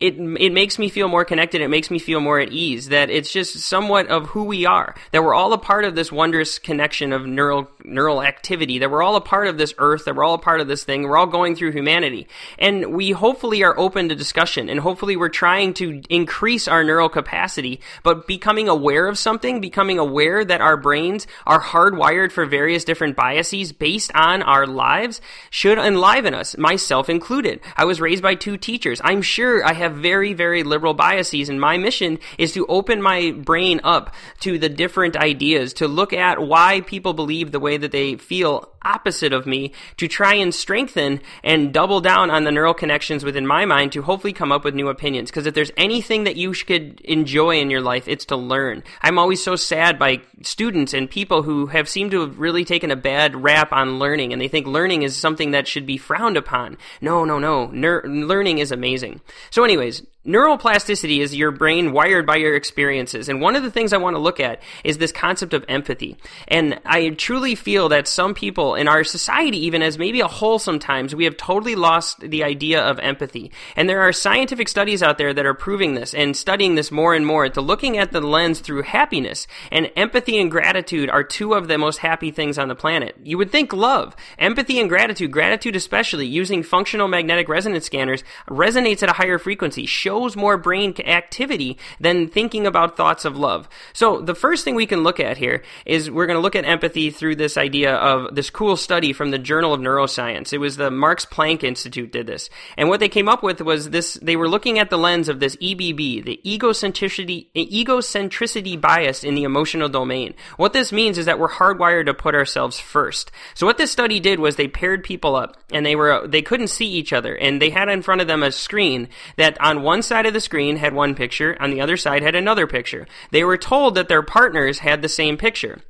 it 0.00 0.14
it 0.16 0.52
makes 0.52 0.78
me 0.78 0.88
feel 0.88 1.08
more 1.08 1.24
connected. 1.24 1.60
It 1.60 1.68
makes 1.68 1.90
me 1.90 1.98
feel 1.98 2.20
more 2.20 2.38
at 2.38 2.52
ease. 2.52 2.90
That 2.90 3.10
it's 3.10 3.32
just 3.32 3.58
somewhat 3.58 4.06
of 4.06 4.26
who 4.28 4.44
we 4.44 4.64
are. 4.64 4.94
That 5.10 5.24
we're 5.24 5.34
all 5.34 5.52
a 5.52 5.58
part 5.58 5.84
of 5.84 5.96
this 5.96 6.12
wondrous 6.12 6.60
connection 6.60 7.12
of 7.12 7.26
neural 7.26 7.68
neural 7.84 8.22
activity. 8.22 8.78
That 8.78 8.92
we're 8.92 9.02
all 9.02 9.16
a 9.16 9.20
part 9.20 9.48
of 9.48 9.58
this 9.58 9.74
earth. 9.78 10.04
That 10.04 10.14
we're 10.14 10.22
all 10.22 10.34
a 10.34 10.38
part 10.38 10.60
of 10.60 10.68
this 10.68 10.84
thing. 10.84 11.02
We're 11.02 11.16
all 11.16 11.26
going 11.26 11.56
through 11.56 11.72
humanity, 11.72 12.28
and 12.60 12.94
we 12.94 13.10
hopefully 13.10 13.64
are 13.64 13.76
open 13.76 14.08
to 14.08 14.14
discussion. 14.14 14.68
And 14.68 14.78
hopefully 14.78 15.16
we're 15.16 15.30
trying 15.30 15.74
to 15.74 16.00
increase 16.08 16.68
our 16.68 16.84
neural 16.84 17.08
capacity. 17.08 17.80
But 18.04 18.28
becoming 18.28 18.68
aware 18.68 19.08
of 19.08 19.18
something, 19.18 19.60
becoming 19.60 19.98
aware 19.98 20.44
that 20.44 20.60
our 20.60 20.76
brains 20.76 21.26
are 21.44 21.60
hardwired 21.60 22.30
for 22.30 22.46
various 22.46 22.84
different 22.84 23.16
biases 23.16 23.72
based 23.72 24.12
on 24.14 24.42
our 24.42 24.64
lives, 24.64 25.20
should 25.50 25.76
enliven 25.76 26.34
us, 26.34 26.56
myself 26.56 27.10
included. 27.10 27.58
I 27.76 27.84
was 27.84 28.00
raised 28.00 28.22
by 28.22 28.36
two 28.36 28.56
teachers. 28.56 29.00
I'm 29.02 29.22
sure 29.22 29.66
I 29.66 29.72
have 29.72 29.87
have 29.88 29.98
very, 29.98 30.34
very 30.34 30.62
liberal 30.62 30.94
biases, 30.94 31.48
and 31.48 31.60
my 31.60 31.78
mission 31.78 32.18
is 32.36 32.52
to 32.52 32.66
open 32.66 33.02
my 33.02 33.32
brain 33.32 33.80
up 33.84 34.14
to 34.40 34.58
the 34.58 34.68
different 34.68 35.16
ideas, 35.16 35.72
to 35.74 35.88
look 35.88 36.12
at 36.12 36.40
why 36.40 36.80
people 36.82 37.14
believe 37.14 37.52
the 37.52 37.60
way 37.60 37.76
that 37.76 37.92
they 37.92 38.16
feel 38.16 38.68
opposite 38.82 39.32
of 39.32 39.46
me, 39.46 39.72
to 39.96 40.08
try 40.08 40.34
and 40.34 40.54
strengthen 40.54 41.20
and 41.42 41.72
double 41.74 42.00
down 42.00 42.30
on 42.30 42.44
the 42.44 42.52
neural 42.52 42.74
connections 42.74 43.24
within 43.24 43.46
my 43.46 43.64
mind 43.64 43.92
to 43.92 44.02
hopefully 44.02 44.32
come 44.32 44.52
up 44.52 44.64
with 44.64 44.74
new 44.74 44.88
opinions. 44.88 45.30
Because 45.30 45.46
if 45.46 45.54
there's 45.54 45.72
anything 45.76 46.24
that 46.24 46.36
you 46.36 46.52
could 46.52 47.00
enjoy 47.02 47.58
in 47.58 47.70
your 47.70 47.80
life, 47.80 48.08
it's 48.08 48.24
to 48.26 48.36
learn. 48.36 48.82
I'm 49.02 49.18
always 49.18 49.42
so 49.42 49.56
sad 49.56 49.98
by 49.98 50.22
students 50.42 50.94
and 50.94 51.10
people 51.10 51.42
who 51.42 51.66
have 51.66 51.88
seemed 51.88 52.12
to 52.12 52.20
have 52.20 52.38
really 52.38 52.64
taken 52.64 52.90
a 52.90 52.96
bad 52.96 53.42
rap 53.42 53.72
on 53.72 53.98
learning, 53.98 54.32
and 54.32 54.40
they 54.40 54.48
think 54.48 54.66
learning 54.66 55.02
is 55.02 55.16
something 55.16 55.50
that 55.50 55.68
should 55.68 55.86
be 55.86 55.98
frowned 55.98 56.36
upon. 56.36 56.78
No, 57.00 57.24
no, 57.24 57.38
no. 57.38 57.66
Ner- 57.66 58.04
learning 58.06 58.58
is 58.58 58.72
amazing. 58.72 59.20
So 59.50 59.64
anyway, 59.64 59.77
anyways, 59.78 60.02
neuroplasticity 60.28 61.20
is 61.20 61.34
your 61.34 61.50
brain 61.50 61.92
wired 61.92 62.26
by 62.26 62.36
your 62.36 62.54
experiences. 62.54 63.28
And 63.28 63.40
one 63.40 63.56
of 63.56 63.62
the 63.62 63.70
things 63.70 63.92
I 63.92 63.96
want 63.96 64.14
to 64.14 64.20
look 64.20 64.38
at 64.38 64.62
is 64.84 64.98
this 64.98 65.10
concept 65.10 65.54
of 65.54 65.64
empathy. 65.68 66.18
And 66.46 66.78
I 66.84 67.08
truly 67.10 67.54
feel 67.54 67.88
that 67.88 68.06
some 68.06 68.34
people 68.34 68.74
in 68.74 68.88
our 68.88 69.04
society, 69.04 69.64
even 69.64 69.82
as 69.82 69.98
maybe 69.98 70.20
a 70.20 70.28
whole 70.28 70.58
sometimes, 70.58 71.14
we 71.14 71.24
have 71.24 71.38
totally 71.38 71.74
lost 71.74 72.20
the 72.20 72.44
idea 72.44 72.82
of 72.82 72.98
empathy. 72.98 73.50
And 73.74 73.88
there 73.88 74.02
are 74.02 74.12
scientific 74.12 74.68
studies 74.68 75.02
out 75.02 75.16
there 75.16 75.32
that 75.32 75.46
are 75.46 75.54
proving 75.54 75.94
this 75.94 76.12
and 76.12 76.36
studying 76.36 76.74
this 76.74 76.92
more 76.92 77.14
and 77.14 77.24
more 77.24 77.48
to 77.48 77.60
looking 77.62 77.96
at 77.96 78.12
the 78.12 78.20
lens 78.20 78.60
through 78.60 78.82
happiness. 78.82 79.46
And 79.72 79.90
empathy 79.96 80.38
and 80.38 80.50
gratitude 80.50 81.08
are 81.08 81.24
two 81.24 81.54
of 81.54 81.68
the 81.68 81.78
most 81.78 81.98
happy 81.98 82.30
things 82.30 82.58
on 82.58 82.68
the 82.68 82.74
planet. 82.74 83.16
You 83.22 83.38
would 83.38 83.50
think 83.50 83.72
love, 83.72 84.14
empathy 84.38 84.78
and 84.78 84.90
gratitude, 84.90 85.32
gratitude 85.32 85.74
especially 85.74 86.26
using 86.26 86.62
functional 86.62 87.08
magnetic 87.08 87.48
resonance 87.48 87.86
scanners 87.86 88.24
resonates 88.48 89.02
at 89.02 89.08
a 89.08 89.14
higher 89.14 89.38
frequency, 89.38 89.86
shows 89.86 90.17
shows 90.18 90.36
more 90.36 90.56
brain 90.56 90.94
activity 91.04 91.78
than 92.00 92.28
thinking 92.28 92.66
about 92.66 92.96
thoughts 92.96 93.24
of 93.24 93.36
love. 93.36 93.68
So 93.92 94.20
the 94.20 94.34
first 94.34 94.64
thing 94.64 94.74
we 94.74 94.86
can 94.86 95.02
look 95.04 95.20
at 95.20 95.36
here 95.36 95.62
is 95.86 96.10
we're 96.10 96.26
going 96.26 96.36
to 96.36 96.42
look 96.42 96.56
at 96.56 96.64
empathy 96.64 97.10
through 97.10 97.36
this 97.36 97.56
idea 97.56 97.94
of 97.94 98.34
this 98.34 98.50
cool 98.50 98.76
study 98.76 99.12
from 99.12 99.30
the 99.30 99.38
Journal 99.38 99.72
of 99.72 99.80
Neuroscience. 99.80 100.52
It 100.52 100.58
was 100.58 100.76
the 100.76 100.90
Max 100.90 101.24
Planck 101.24 101.62
Institute 101.62 102.10
did 102.10 102.26
this. 102.26 102.50
And 102.76 102.88
what 102.88 103.00
they 103.00 103.08
came 103.08 103.28
up 103.28 103.42
with 103.42 103.60
was 103.60 103.90
this, 103.90 104.14
they 104.14 104.34
were 104.34 104.48
looking 104.48 104.78
at 104.78 104.90
the 104.90 104.98
lens 104.98 105.28
of 105.28 105.38
this 105.38 105.56
EBB, 105.56 106.24
the 106.24 106.40
egocentricity, 106.44 107.46
egocentricity 107.54 108.80
bias 108.80 109.22
in 109.22 109.34
the 109.34 109.44
emotional 109.44 109.88
domain. 109.88 110.34
What 110.56 110.72
this 110.72 110.92
means 110.92 111.16
is 111.16 111.26
that 111.26 111.38
we're 111.38 111.48
hardwired 111.48 112.06
to 112.06 112.14
put 112.14 112.34
ourselves 112.34 112.80
first. 112.80 113.30
So 113.54 113.66
what 113.66 113.78
this 113.78 113.92
study 113.92 114.18
did 114.18 114.40
was 114.40 114.56
they 114.56 114.68
paired 114.68 115.04
people 115.04 115.36
up 115.36 115.56
and 115.72 115.86
they 115.86 115.94
were, 115.94 116.26
they 116.26 116.42
couldn't 116.42 116.68
see 116.68 116.86
each 116.86 117.12
other 117.12 117.36
and 117.36 117.62
they 117.62 117.70
had 117.70 117.88
in 117.88 118.02
front 118.02 118.20
of 118.20 118.26
them 118.26 118.42
a 118.42 118.50
screen 118.50 119.08
that 119.36 119.60
on 119.60 119.82
one 119.82 119.97
side 120.02 120.26
of 120.26 120.34
the 120.34 120.40
screen 120.40 120.76
had 120.76 120.94
one 120.94 121.14
picture, 121.14 121.56
on 121.60 121.70
the 121.70 121.80
other 121.80 121.96
side 121.96 122.22
had 122.22 122.34
another 122.34 122.66
picture. 122.66 123.06
They 123.30 123.44
were 123.44 123.58
told 123.58 123.94
that 123.94 124.08
their 124.08 124.22
partners 124.22 124.80
had 124.80 125.02
the 125.02 125.08
same 125.08 125.36
picture. 125.36 125.80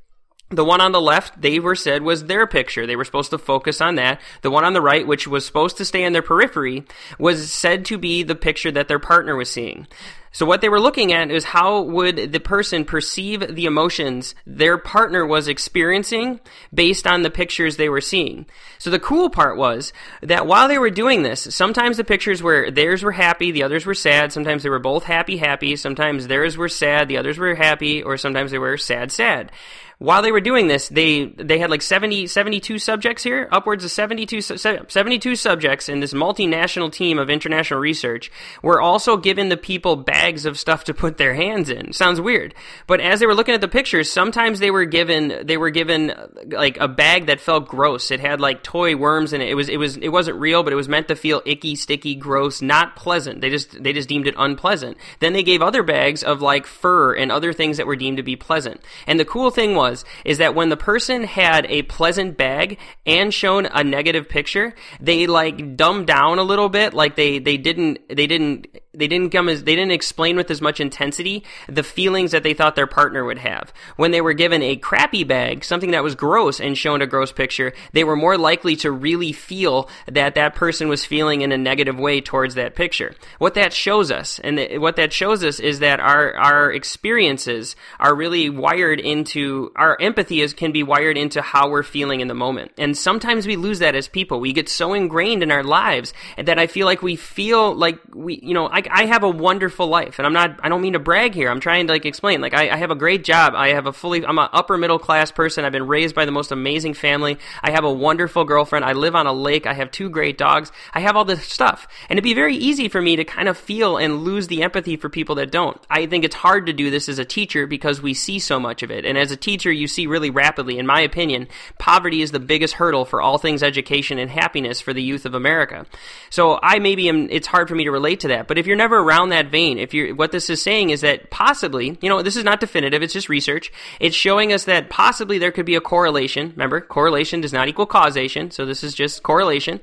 The 0.50 0.64
one 0.64 0.80
on 0.80 0.92
the 0.92 1.00
left, 1.00 1.42
they 1.42 1.58
were 1.58 1.74
said 1.74 2.02
was 2.02 2.24
their 2.24 2.46
picture. 2.46 2.86
They 2.86 2.96
were 2.96 3.04
supposed 3.04 3.30
to 3.30 3.38
focus 3.38 3.82
on 3.82 3.96
that. 3.96 4.20
The 4.40 4.50
one 4.50 4.64
on 4.64 4.72
the 4.72 4.80
right, 4.80 5.06
which 5.06 5.28
was 5.28 5.44
supposed 5.44 5.76
to 5.76 5.84
stay 5.84 6.04
in 6.04 6.14
their 6.14 6.22
periphery, 6.22 6.84
was 7.18 7.52
said 7.52 7.84
to 7.86 7.98
be 7.98 8.22
the 8.22 8.34
picture 8.34 8.70
that 8.70 8.88
their 8.88 8.98
partner 8.98 9.36
was 9.36 9.50
seeing. 9.50 9.86
So 10.32 10.46
what 10.46 10.60
they 10.60 10.68
were 10.68 10.80
looking 10.80 11.12
at 11.12 11.30
is 11.30 11.44
how 11.44 11.82
would 11.82 12.32
the 12.32 12.40
person 12.40 12.84
perceive 12.84 13.54
the 13.54 13.64
emotions 13.64 14.34
their 14.46 14.78
partner 14.78 15.26
was 15.26 15.48
experiencing 15.48 16.40
based 16.72 17.06
on 17.06 17.22
the 17.22 17.30
pictures 17.30 17.76
they 17.76 17.88
were 17.88 18.00
seeing. 18.00 18.46
So 18.78 18.90
the 18.90 18.98
cool 18.98 19.30
part 19.30 19.56
was 19.56 19.92
that 20.22 20.46
while 20.46 20.68
they 20.68 20.78
were 20.78 20.90
doing 20.90 21.22
this, 21.22 21.54
sometimes 21.54 21.96
the 21.96 22.04
pictures 22.04 22.42
were 22.42 22.70
theirs 22.70 23.02
were 23.02 23.12
happy, 23.12 23.50
the 23.50 23.62
others 23.62 23.86
were 23.86 23.94
sad, 23.94 24.32
sometimes 24.32 24.62
they 24.62 24.70
were 24.70 24.78
both 24.78 25.04
happy 25.04 25.38
happy, 25.38 25.76
sometimes 25.76 26.26
theirs 26.26 26.56
were 26.56 26.68
sad, 26.68 27.08
the 27.08 27.18
others 27.18 27.38
were 27.38 27.54
happy, 27.54 28.02
or 28.02 28.16
sometimes 28.16 28.50
they 28.50 28.58
were 28.58 28.76
sad 28.76 29.10
sad. 29.10 29.50
while 29.98 30.22
they 30.22 30.30
were 30.30 30.40
doing 30.40 30.68
this, 30.68 30.88
they 30.88 31.24
they 31.24 31.58
had 31.58 31.70
like 31.70 31.82
70, 31.82 32.28
72 32.28 32.78
subjects 32.78 33.24
here, 33.24 33.48
upwards 33.50 33.84
of 33.84 33.90
72, 33.90 34.40
72 34.40 35.36
subjects 35.36 35.88
in 35.88 35.98
this 35.98 36.14
multinational 36.14 36.90
team 36.90 37.18
of 37.18 37.28
international 37.28 37.80
research 37.80 38.30
were 38.62 38.80
also 38.80 39.16
given 39.16 39.48
the 39.48 39.56
people 39.56 39.96
bags 40.18 40.46
of 40.46 40.58
stuff 40.58 40.84
to 40.84 40.94
put 40.94 41.16
their 41.16 41.34
hands 41.34 41.70
in. 41.70 41.92
Sounds 41.92 42.20
weird, 42.20 42.54
but 42.86 43.00
as 43.00 43.20
they 43.20 43.26
were 43.26 43.34
looking 43.34 43.54
at 43.54 43.60
the 43.60 43.68
pictures, 43.68 44.10
sometimes 44.10 44.58
they 44.58 44.70
were 44.70 44.84
given 44.84 45.46
they 45.46 45.56
were 45.56 45.70
given 45.70 46.12
like 46.46 46.76
a 46.78 46.88
bag 46.88 47.26
that 47.26 47.40
felt 47.40 47.68
gross. 47.68 48.10
It 48.10 48.20
had 48.20 48.40
like 48.40 48.62
toy 48.62 48.96
worms 48.96 49.32
in 49.32 49.40
it. 49.40 49.48
It 49.48 49.54
was 49.54 49.68
it 49.68 49.76
was 49.76 49.96
it 49.96 50.08
wasn't 50.08 50.38
real, 50.38 50.62
but 50.62 50.72
it 50.72 50.76
was 50.76 50.88
meant 50.88 51.08
to 51.08 51.16
feel 51.16 51.42
icky, 51.46 51.76
sticky, 51.76 52.14
gross, 52.16 52.60
not 52.60 52.96
pleasant. 52.96 53.40
They 53.40 53.50
just 53.50 53.82
they 53.82 53.92
just 53.92 54.08
deemed 54.08 54.26
it 54.26 54.34
unpleasant. 54.36 54.96
Then 55.20 55.32
they 55.32 55.42
gave 55.42 55.62
other 55.62 55.82
bags 55.82 56.22
of 56.22 56.42
like 56.42 56.66
fur 56.66 57.14
and 57.14 57.30
other 57.30 57.52
things 57.52 57.76
that 57.76 57.86
were 57.86 57.96
deemed 57.96 58.16
to 58.16 58.22
be 58.22 58.36
pleasant. 58.36 58.80
And 59.06 59.20
the 59.20 59.24
cool 59.24 59.50
thing 59.50 59.74
was 59.74 60.04
is 60.24 60.38
that 60.38 60.54
when 60.54 60.68
the 60.68 60.76
person 60.76 61.24
had 61.24 61.66
a 61.66 61.82
pleasant 61.82 62.36
bag 62.36 62.78
and 63.06 63.32
shown 63.32 63.66
a 63.66 63.84
negative 63.84 64.28
picture, 64.28 64.74
they 65.00 65.26
like 65.26 65.76
dumbed 65.76 66.06
down 66.06 66.38
a 66.38 66.42
little 66.42 66.68
bit, 66.68 66.92
like 66.92 67.14
they 67.14 67.38
they 67.38 67.56
didn't 67.56 67.98
they 68.08 68.26
didn't 68.26 68.66
they 68.94 69.06
didn't 69.06 69.30
come 69.30 69.48
as 69.48 69.64
they 69.64 69.76
didn't 69.76 69.92
explain 69.92 70.36
with 70.36 70.50
as 70.50 70.60
much 70.60 70.80
intensity 70.80 71.44
the 71.68 71.82
feelings 71.82 72.30
that 72.32 72.42
they 72.42 72.54
thought 72.54 72.74
their 72.74 72.86
partner 72.86 73.24
would 73.24 73.38
have. 73.38 73.72
When 73.96 74.12
they 74.12 74.20
were 74.20 74.32
given 74.32 74.62
a 74.62 74.76
crappy 74.76 75.24
bag, 75.24 75.62
something 75.64 75.90
that 75.90 76.02
was 76.02 76.14
gross 76.14 76.58
and 76.58 76.76
shown 76.76 77.02
a 77.02 77.06
gross 77.06 77.30
picture, 77.30 77.74
they 77.92 78.04
were 78.04 78.16
more 78.16 78.38
likely 78.38 78.76
to 78.76 78.90
really 78.90 79.32
feel 79.32 79.90
that 80.06 80.34
that 80.34 80.54
person 80.54 80.88
was 80.88 81.04
feeling 81.04 81.42
in 81.42 81.52
a 81.52 81.58
negative 81.58 81.98
way 81.98 82.20
towards 82.20 82.54
that 82.54 82.74
picture. 82.74 83.14
What 83.38 83.54
that 83.54 83.72
shows 83.72 84.10
us, 84.10 84.38
and 84.38 84.56
th- 84.56 84.80
what 84.80 84.96
that 84.96 85.12
shows 85.12 85.44
us 85.44 85.60
is 85.60 85.80
that 85.80 86.00
our 86.00 86.34
our 86.34 86.72
experiences 86.72 87.76
are 88.00 88.14
really 88.14 88.48
wired 88.48 89.00
into 89.00 89.70
our 89.76 89.96
empathy 90.00 90.40
is 90.40 90.54
can 90.54 90.72
be 90.72 90.82
wired 90.82 91.18
into 91.18 91.42
how 91.42 91.68
we're 91.68 91.82
feeling 91.82 92.20
in 92.20 92.28
the 92.28 92.34
moment. 92.34 92.72
And 92.78 92.96
sometimes 92.96 93.46
we 93.46 93.56
lose 93.56 93.80
that 93.80 93.94
as 93.94 94.08
people. 94.08 94.40
We 94.40 94.52
get 94.52 94.68
so 94.68 94.94
ingrained 94.94 95.42
in 95.42 95.50
our 95.50 95.62
lives 95.62 96.12
that 96.36 96.58
I 96.58 96.66
feel 96.66 96.86
like 96.86 97.02
we 97.02 97.16
feel 97.16 97.74
like 97.74 97.98
we, 98.14 98.40
you 98.42 98.54
know, 98.54 98.68
I, 98.68 98.82
I 98.90 99.06
have 99.06 99.22
a 99.22 99.28
wonderful 99.28 99.86
life, 99.86 100.18
and 100.18 100.26
I'm 100.26 100.32
not. 100.32 100.58
I 100.62 100.68
don't 100.68 100.80
mean 100.80 100.94
to 100.94 100.98
brag 100.98 101.34
here. 101.34 101.50
I'm 101.50 101.60
trying 101.60 101.86
to 101.86 101.92
like 101.92 102.06
explain. 102.06 102.40
Like 102.40 102.54
I, 102.54 102.70
I 102.70 102.76
have 102.76 102.90
a 102.90 102.94
great 102.94 103.24
job. 103.24 103.54
I 103.54 103.68
have 103.68 103.86
a 103.86 103.92
fully. 103.92 104.24
I'm 104.24 104.38
an 104.38 104.48
upper 104.52 104.78
middle 104.78 104.98
class 104.98 105.30
person. 105.30 105.64
I've 105.64 105.72
been 105.72 105.86
raised 105.86 106.14
by 106.14 106.24
the 106.24 106.32
most 106.32 106.52
amazing 106.52 106.94
family. 106.94 107.38
I 107.62 107.70
have 107.70 107.84
a 107.84 107.92
wonderful 107.92 108.44
girlfriend. 108.44 108.84
I 108.84 108.92
live 108.92 109.14
on 109.14 109.26
a 109.26 109.32
lake. 109.32 109.66
I 109.66 109.74
have 109.74 109.90
two 109.90 110.08
great 110.08 110.38
dogs. 110.38 110.72
I 110.92 111.00
have 111.00 111.16
all 111.16 111.24
this 111.24 111.44
stuff, 111.44 111.88
and 112.08 112.16
it'd 112.16 112.24
be 112.24 112.34
very 112.34 112.56
easy 112.56 112.88
for 112.88 113.02
me 113.02 113.16
to 113.16 113.24
kind 113.24 113.48
of 113.48 113.58
feel 113.58 113.96
and 113.96 114.22
lose 114.22 114.46
the 114.46 114.62
empathy 114.62 114.96
for 114.96 115.08
people 115.08 115.34
that 115.36 115.50
don't. 115.50 115.80
I 115.90 116.06
think 116.06 116.24
it's 116.24 116.36
hard 116.36 116.66
to 116.66 116.72
do 116.72 116.90
this 116.90 117.08
as 117.08 117.18
a 117.18 117.24
teacher 117.24 117.66
because 117.66 118.00
we 118.00 118.14
see 118.14 118.38
so 118.38 118.60
much 118.60 118.82
of 118.82 118.90
it, 118.90 119.04
and 119.04 119.18
as 119.18 119.30
a 119.30 119.36
teacher, 119.36 119.72
you 119.72 119.86
see 119.86 120.06
really 120.06 120.30
rapidly. 120.30 120.78
In 120.78 120.86
my 120.86 121.00
opinion, 121.00 121.48
poverty 121.78 122.22
is 122.22 122.32
the 122.32 122.40
biggest 122.40 122.74
hurdle 122.74 123.04
for 123.04 123.20
all 123.20 123.38
things 123.38 123.62
education 123.62 124.18
and 124.18 124.30
happiness 124.30 124.80
for 124.80 124.92
the 124.92 125.02
youth 125.02 125.26
of 125.26 125.34
America. 125.34 125.86
So 126.30 126.58
I 126.62 126.78
maybe 126.78 127.08
am. 127.08 127.28
It's 127.30 127.46
hard 127.46 127.68
for 127.68 127.74
me 127.74 127.84
to 127.84 127.90
relate 127.90 128.20
to 128.20 128.28
that, 128.28 128.46
but 128.46 128.58
if 128.58 128.66
you're 128.68 128.76
never 128.76 128.98
around 128.98 129.30
that 129.30 129.50
vein. 129.50 129.78
If 129.78 129.94
you're, 129.94 130.14
what 130.14 130.30
this 130.30 130.50
is 130.50 130.62
saying 130.62 130.90
is 130.90 131.00
that 131.00 131.30
possibly, 131.30 131.98
you 132.00 132.08
know, 132.08 132.22
this 132.22 132.36
is 132.36 132.44
not 132.44 132.60
definitive, 132.60 133.02
it's 133.02 133.14
just 133.14 133.28
research. 133.28 133.72
It's 133.98 134.14
showing 134.14 134.52
us 134.52 134.64
that 134.64 134.90
possibly 134.90 135.38
there 135.38 135.50
could 135.50 135.66
be 135.66 135.74
a 135.74 135.80
correlation. 135.80 136.50
Remember, 136.50 136.80
correlation 136.80 137.40
does 137.40 137.52
not 137.52 137.68
equal 137.68 137.86
causation, 137.86 138.50
so 138.50 138.66
this 138.66 138.84
is 138.84 138.94
just 138.94 139.22
correlation 139.22 139.80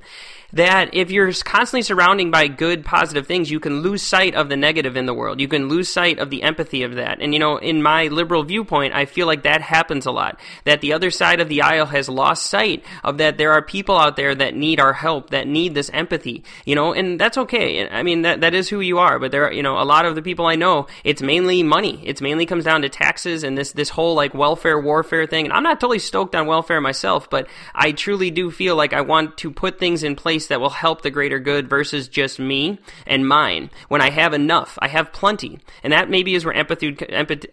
that 0.56 0.94
if 0.94 1.12
you're 1.12 1.32
constantly 1.34 1.82
surrounding 1.82 2.32
by 2.32 2.48
good, 2.48 2.86
positive 2.86 3.28
things, 3.28 3.52
you 3.52 3.60
can 3.60 3.82
lose 3.82 4.02
sight 4.02 4.36
of 4.36 4.48
the 4.48 4.56
negative 4.56 4.96
in 4.96 5.06
the 5.06 5.14
world. 5.14 5.42
You 5.42 5.50
can 5.50 5.68
lose 5.68 5.92
sight 5.92 6.18
of 6.18 6.30
the 6.30 6.44
empathy 6.44 6.84
of 6.84 6.96
that. 6.96 7.22
And, 7.22 7.34
you 7.34 7.40
know, 7.40 7.58
in 7.58 7.84
my 7.84 8.08
liberal 8.08 8.44
viewpoint, 8.44 8.94
I 8.94 9.06
feel 9.06 9.28
like 9.28 9.44
that 9.44 9.62
happens 9.62 10.06
a 10.06 10.12
lot. 10.12 10.40
That 10.64 10.80
the 10.80 10.94
other 10.94 11.12
side 11.12 11.42
of 11.42 11.50
the 11.50 11.62
aisle 11.62 11.88
has 11.88 12.08
lost 12.08 12.50
sight 12.50 12.86
of 13.04 13.18
that 13.18 13.38
there 13.38 13.52
are 13.52 13.62
people 13.62 13.98
out 13.98 14.16
there 14.16 14.34
that 14.34 14.56
need 14.56 14.80
our 14.80 14.94
help, 14.94 15.32
that 15.32 15.46
need 15.46 15.76
this 15.76 15.90
empathy, 15.94 16.46
you 16.66 16.76
know, 16.76 16.94
and 16.94 17.20
that's 17.20 17.38
okay. 17.38 17.88
I 17.90 18.04
mean, 18.04 18.22
that, 18.22 18.40
that 18.42 18.54
is 18.54 18.70
who 18.70 18.75
you 18.82 19.00
are. 19.00 19.20
But 19.20 19.32
there 19.32 19.46
are, 19.46 19.52
you 19.52 19.64
know, 19.64 19.80
a 19.80 19.84
lot 19.84 20.06
of 20.06 20.16
the 20.16 20.22
people 20.22 20.46
I 20.46 20.56
know, 20.56 20.88
it's 21.04 21.22
mainly 21.22 21.64
money. 21.64 22.02
It's 22.06 22.22
mainly 22.22 22.46
comes 22.46 22.66
down 22.66 22.84
to 22.84 22.90
taxes 22.90 23.44
and 23.44 23.58
this, 23.58 23.72
this 23.72 23.90
whole 23.90 24.16
like 24.16 24.34
welfare 24.34 24.80
warfare 24.80 25.26
thing. 25.26 25.46
And 25.46 25.54
I'm 25.54 25.64
not 25.64 25.80
totally 25.80 26.00
stoked 26.00 26.36
on 26.36 26.46
welfare 26.46 26.80
myself, 26.82 27.30
but 27.30 27.48
I 27.74 27.92
truly 27.92 28.32
do 28.32 28.52
feel 28.52 28.76
like 28.76 28.94
I 28.94 29.02
want 29.02 29.38
to 29.40 29.52
put 29.52 29.80
things 29.80 30.04
in 30.04 30.16
place 30.16 30.36
place 30.36 30.48
that 30.48 30.60
will 30.60 30.72
help 30.72 31.02
the 31.02 31.12
greater 31.12 31.40
good 31.40 31.70
versus 31.70 32.08
just 32.08 32.40
me 32.40 32.80
and 33.06 33.28
mine. 33.28 33.70
When 33.90 34.02
I 34.02 34.10
have 34.10 34.34
enough, 34.34 34.78
I 34.82 34.88
have 34.88 35.14
plenty. 35.14 35.60
And 35.84 35.94
that 35.94 36.10
maybe 36.10 36.36
is 36.36 36.44
where 36.44 36.54
empathy, 36.54 36.98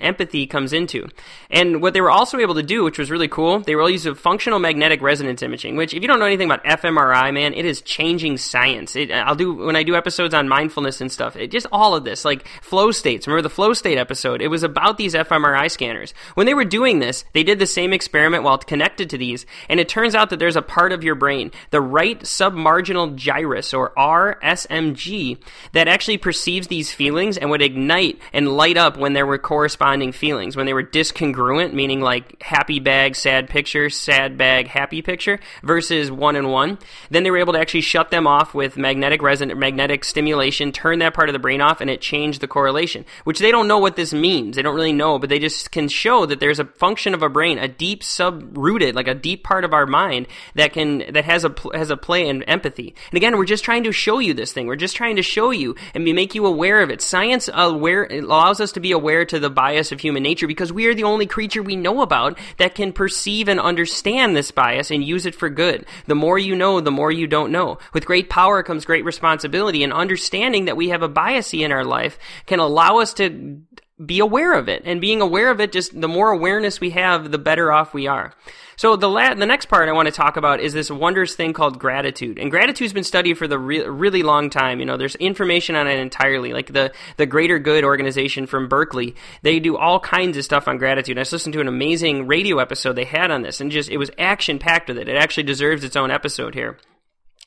empathy 0.01 0.47
comes 0.47 0.73
into. 0.73 1.07
And 1.51 1.83
what 1.83 1.93
they 1.93 2.01
were 2.01 2.11
also 2.11 2.39
able 2.39 2.55
to 2.55 2.63
do, 2.63 2.83
which 2.83 2.99
was 2.99 3.11
really 3.11 3.29
cool, 3.29 3.61
they 3.61 3.75
were 3.75 3.83
able 3.83 3.99
to 3.99 4.09
use 4.09 4.19
functional 4.19 4.59
magnetic 4.59 5.03
resonance 5.03 5.43
imaging, 5.43 5.77
which 5.77 5.93
if 5.93 6.01
you 6.01 6.09
don't 6.09 6.19
know 6.19 6.25
anything 6.25 6.51
about 6.51 6.65
fMRI, 6.65 7.33
man, 7.33 7.53
it 7.53 7.67
is 7.67 7.83
changing 7.83 8.39
science. 8.39 8.97
It, 8.97 9.13
I'll 9.13 9.37
do, 9.37 9.55
when 9.55 9.77
I 9.77 9.83
do 9.83 9.95
episodes 9.95 10.35
on 10.35 10.49
mindfulness 10.49 11.01
and 11.01 11.12
stuff, 11.13 11.37
it 11.37 11.51
just 11.51 11.67
all 11.73 11.95
of 11.95 12.05
this, 12.05 12.25
like 12.25 12.47
flow 12.63 12.91
states. 12.91 13.27
Remember 13.27 13.43
the 13.43 13.51
flow 13.51 13.73
state 13.73 13.99
episode? 13.99 14.43
It 14.43 14.49
was 14.49 14.63
about 14.63 14.99
these 14.99 15.15
fMRI 15.15 15.71
scanners. 15.71 16.15
When 16.35 16.47
they 16.47 16.55
were 16.55 16.65
doing 16.65 16.99
this, 16.99 17.25
they 17.33 17.43
did 17.43 17.59
the 17.59 17.67
same 17.67 17.93
experiment 17.93 18.43
while 18.43 18.59
connected 18.59 19.11
to 19.11 19.19
these, 19.19 19.47
and 19.69 19.81
it 19.81 19.89
turns 19.89 20.15
out 20.15 20.31
that 20.31 20.39
there's 20.39 20.57
a 20.57 20.63
part 20.63 20.93
of 20.93 21.05
your 21.05 21.15
brain, 21.15 21.51
the 21.71 21.81
right 21.81 22.21
submarginal 22.21 22.73
marginal 22.73 23.09
gyrus 23.17 23.75
or 23.75 23.93
RSMG 23.97 25.39
that 25.73 25.89
actually 25.89 26.19
perceives 26.19 26.69
these 26.69 26.93
feelings 26.93 27.37
and 27.39 27.51
would 27.51 27.63
ignite 27.63 28.19
and 28.33 28.49
light 28.49 28.77
up 28.77 28.97
when 28.97 29.13
there 29.13 29.27
were 29.27 29.39
corresponding 29.39 30.13
feelings. 30.13 30.57
When 30.57 30.67
they 30.67 30.75
were 30.75 30.83
discongruent, 30.83 31.73
meaning 31.73 32.01
like 32.01 32.43
happy 32.43 32.81
bag, 32.81 33.15
sad 33.15 33.49
picture, 33.49 33.91
sad 33.91 34.37
bag, 34.39 34.69
happy 34.69 35.03
picture, 35.03 35.39
versus 35.63 36.11
one 36.11 36.37
and 36.37 36.51
one, 36.51 36.79
then 37.11 37.23
they 37.23 37.31
were 37.31 37.39
able 37.39 37.53
to 37.53 37.61
actually 37.61 37.83
shut 37.83 38.11
them 38.11 38.27
off 38.27 38.55
with 38.55 38.77
magnetic 38.77 39.23
resonant 39.23 39.59
magnetic 39.59 40.05
stimulation, 40.05 40.73
turn 40.73 40.99
that 41.03 41.15
part 41.15 41.29
of 41.29 41.33
the 41.33 41.39
brain 41.39 41.61
off, 41.61 41.81
and 41.81 41.91
it 41.91 42.01
changed 42.01 42.41
the 42.41 42.49
correlation. 42.49 43.05
Which 43.25 43.39
they 43.39 43.51
don't 43.51 43.69
know 43.69 43.79
what 43.79 43.97
this 43.97 44.13
means. 44.13 44.57
They 44.57 44.63
don't 44.63 44.75
really 44.75 44.93
know, 44.93 45.19
but 45.19 45.29
they 45.29 45.39
just 45.39 45.71
can 45.71 45.89
show 45.89 46.27
that 46.27 46.41
there's 46.41 46.59
a 46.59 46.65
function 46.65 47.15
of 47.15 47.23
a 47.23 47.29
brain, 47.29 47.59
a 47.59 47.69
deep 47.69 48.03
sub 48.03 48.57
rooted, 48.57 48.95
like 48.95 49.09
a 49.09 49.15
deep 49.15 49.45
part 49.45 49.65
of 49.65 49.73
our 49.73 49.87
mind 49.87 50.29
that 50.55 50.73
can 50.73 50.99
that 51.13 51.25
has 51.25 51.45
a 51.45 51.55
has 51.75 51.91
a 51.91 51.97
play 51.97 52.29
in 52.29 52.43
empathy. 52.45 52.95
And 53.11 53.17
again, 53.17 53.37
we're 53.37 53.45
just 53.45 53.65
trying 53.65 53.85
to 53.85 53.93
show 53.93 54.19
you 54.19 54.35
this 54.35 54.53
thing. 54.53 54.67
We're 54.67 54.77
just 54.77 54.97
trying 54.97 55.17
to 55.17 55.23
show 55.23 55.51
you 55.51 55.77
and 55.95 56.05
make 56.05 56.35
you 56.35 56.47
aware 56.47 56.81
of 56.81 56.91
it. 56.91 57.01
Science 57.01 57.49
aware 57.53 58.05
allows 58.05 58.61
us 58.61 58.73
to 58.73 58.81
be 58.81 58.93
aware 58.93 59.25
to 59.25 59.39
the 59.39 59.51
bias 59.51 59.93
of 59.93 60.01
human 60.01 60.23
nature 60.23 60.47
because 60.47 60.73
we 60.73 60.87
are 60.87 60.95
the 60.95 61.05
only 61.05 61.27
creature 61.27 61.63
we 61.63 61.77
know 61.77 62.03
about 62.03 62.39
that 62.59 62.75
can 62.75 62.93
perceive 62.93 63.49
and 63.49 63.61
understand 63.61 64.37
this 64.37 64.51
bias 64.51 64.91
and 64.91 65.05
use 65.05 65.27
it 65.27 65.35
for 65.35 65.49
good. 65.49 65.87
The 66.07 66.15
more 66.15 66.39
you 66.39 66.55
know, 66.55 66.81
the 66.81 66.91
more 66.91 67.11
you 67.11 67.27
don't 67.27 67.53
know. 67.53 67.79
With 67.93 68.07
great 68.07 68.31
power 68.31 68.63
comes 68.63 68.85
great 68.85 69.05
responsibility 69.05 69.83
and 69.83 69.93
understanding 69.93 70.67
that 70.67 70.77
we 70.77 70.89
have 70.93 71.03
a 71.03 71.09
bias 71.09 71.53
in 71.53 71.73
our 71.73 71.85
life 71.85 72.19
can 72.47 72.61
allow 72.61 72.99
us 72.99 73.15
to 73.15 73.63
be 74.05 74.21
aware 74.21 74.55
of 74.55 74.69
it. 74.69 74.83
And 74.85 75.01
being 75.01 75.21
aware 75.21 75.51
of 75.51 75.61
it, 75.61 75.73
just 75.73 75.99
the 75.99 76.09
more 76.09 76.31
awareness 76.31 76.81
we 76.81 76.91
have, 76.91 77.31
the 77.31 77.39
better 77.39 77.73
off 77.73 77.95
we 77.95 78.07
are. 78.07 78.33
So 78.77 78.97
the 78.97 79.09
la- 79.09 79.35
the 79.35 79.47
next 79.47 79.67
part 79.67 79.89
I 79.89 79.93
want 79.93 80.07
to 80.07 80.13
talk 80.13 80.37
about 80.37 80.61
is 80.61 80.73
this 80.73 80.91
wondrous 80.91 81.35
thing 81.35 81.53
called 81.53 81.79
gratitude. 81.79 82.39
And 82.39 82.51
gratitude's 82.51 82.93
been 82.93 83.05
studied 83.05 83.39
for 83.39 83.47
the 83.47 83.59
re- 83.59 83.87
really 83.87 84.23
long 84.23 84.51
time. 84.51 84.81
You 84.81 84.87
know, 84.87 84.97
there's 84.97 85.15
information 85.17 85.77
on 85.77 85.87
it 85.87 85.99
entirely. 85.99 86.53
Like 86.53 86.73
the 86.73 86.93
the 87.17 87.27
Greater 87.27 87.59
Good 87.59 87.85
organization 87.85 88.47
from 88.47 88.69
Berkeley, 88.69 89.15
they 89.43 89.61
do 89.61 89.77
all 89.77 90.01
kinds 90.01 90.37
of 90.37 90.45
stuff 90.45 90.69
on 90.69 90.79
gratitude. 90.79 91.19
I 91.19 91.21
just 91.21 91.33
listened 91.33 91.53
to 91.53 91.61
an 91.61 91.69
amazing 91.69 92.27
radio 92.27 92.59
episode 92.59 92.95
they 92.95 93.05
had 93.05 93.31
on 93.31 93.43
this, 93.43 93.61
and 93.61 93.71
just 93.71 93.91
it 93.91 93.99
was 93.99 94.11
action 94.19 94.59
packed 94.59 94.89
with 94.89 94.99
it. 94.99 95.09
It 95.09 95.17
actually 95.17 95.45
deserves 95.45 95.85
its 95.85 95.97
own 95.97 96.11
episode 96.11 96.55
here. 96.55 96.79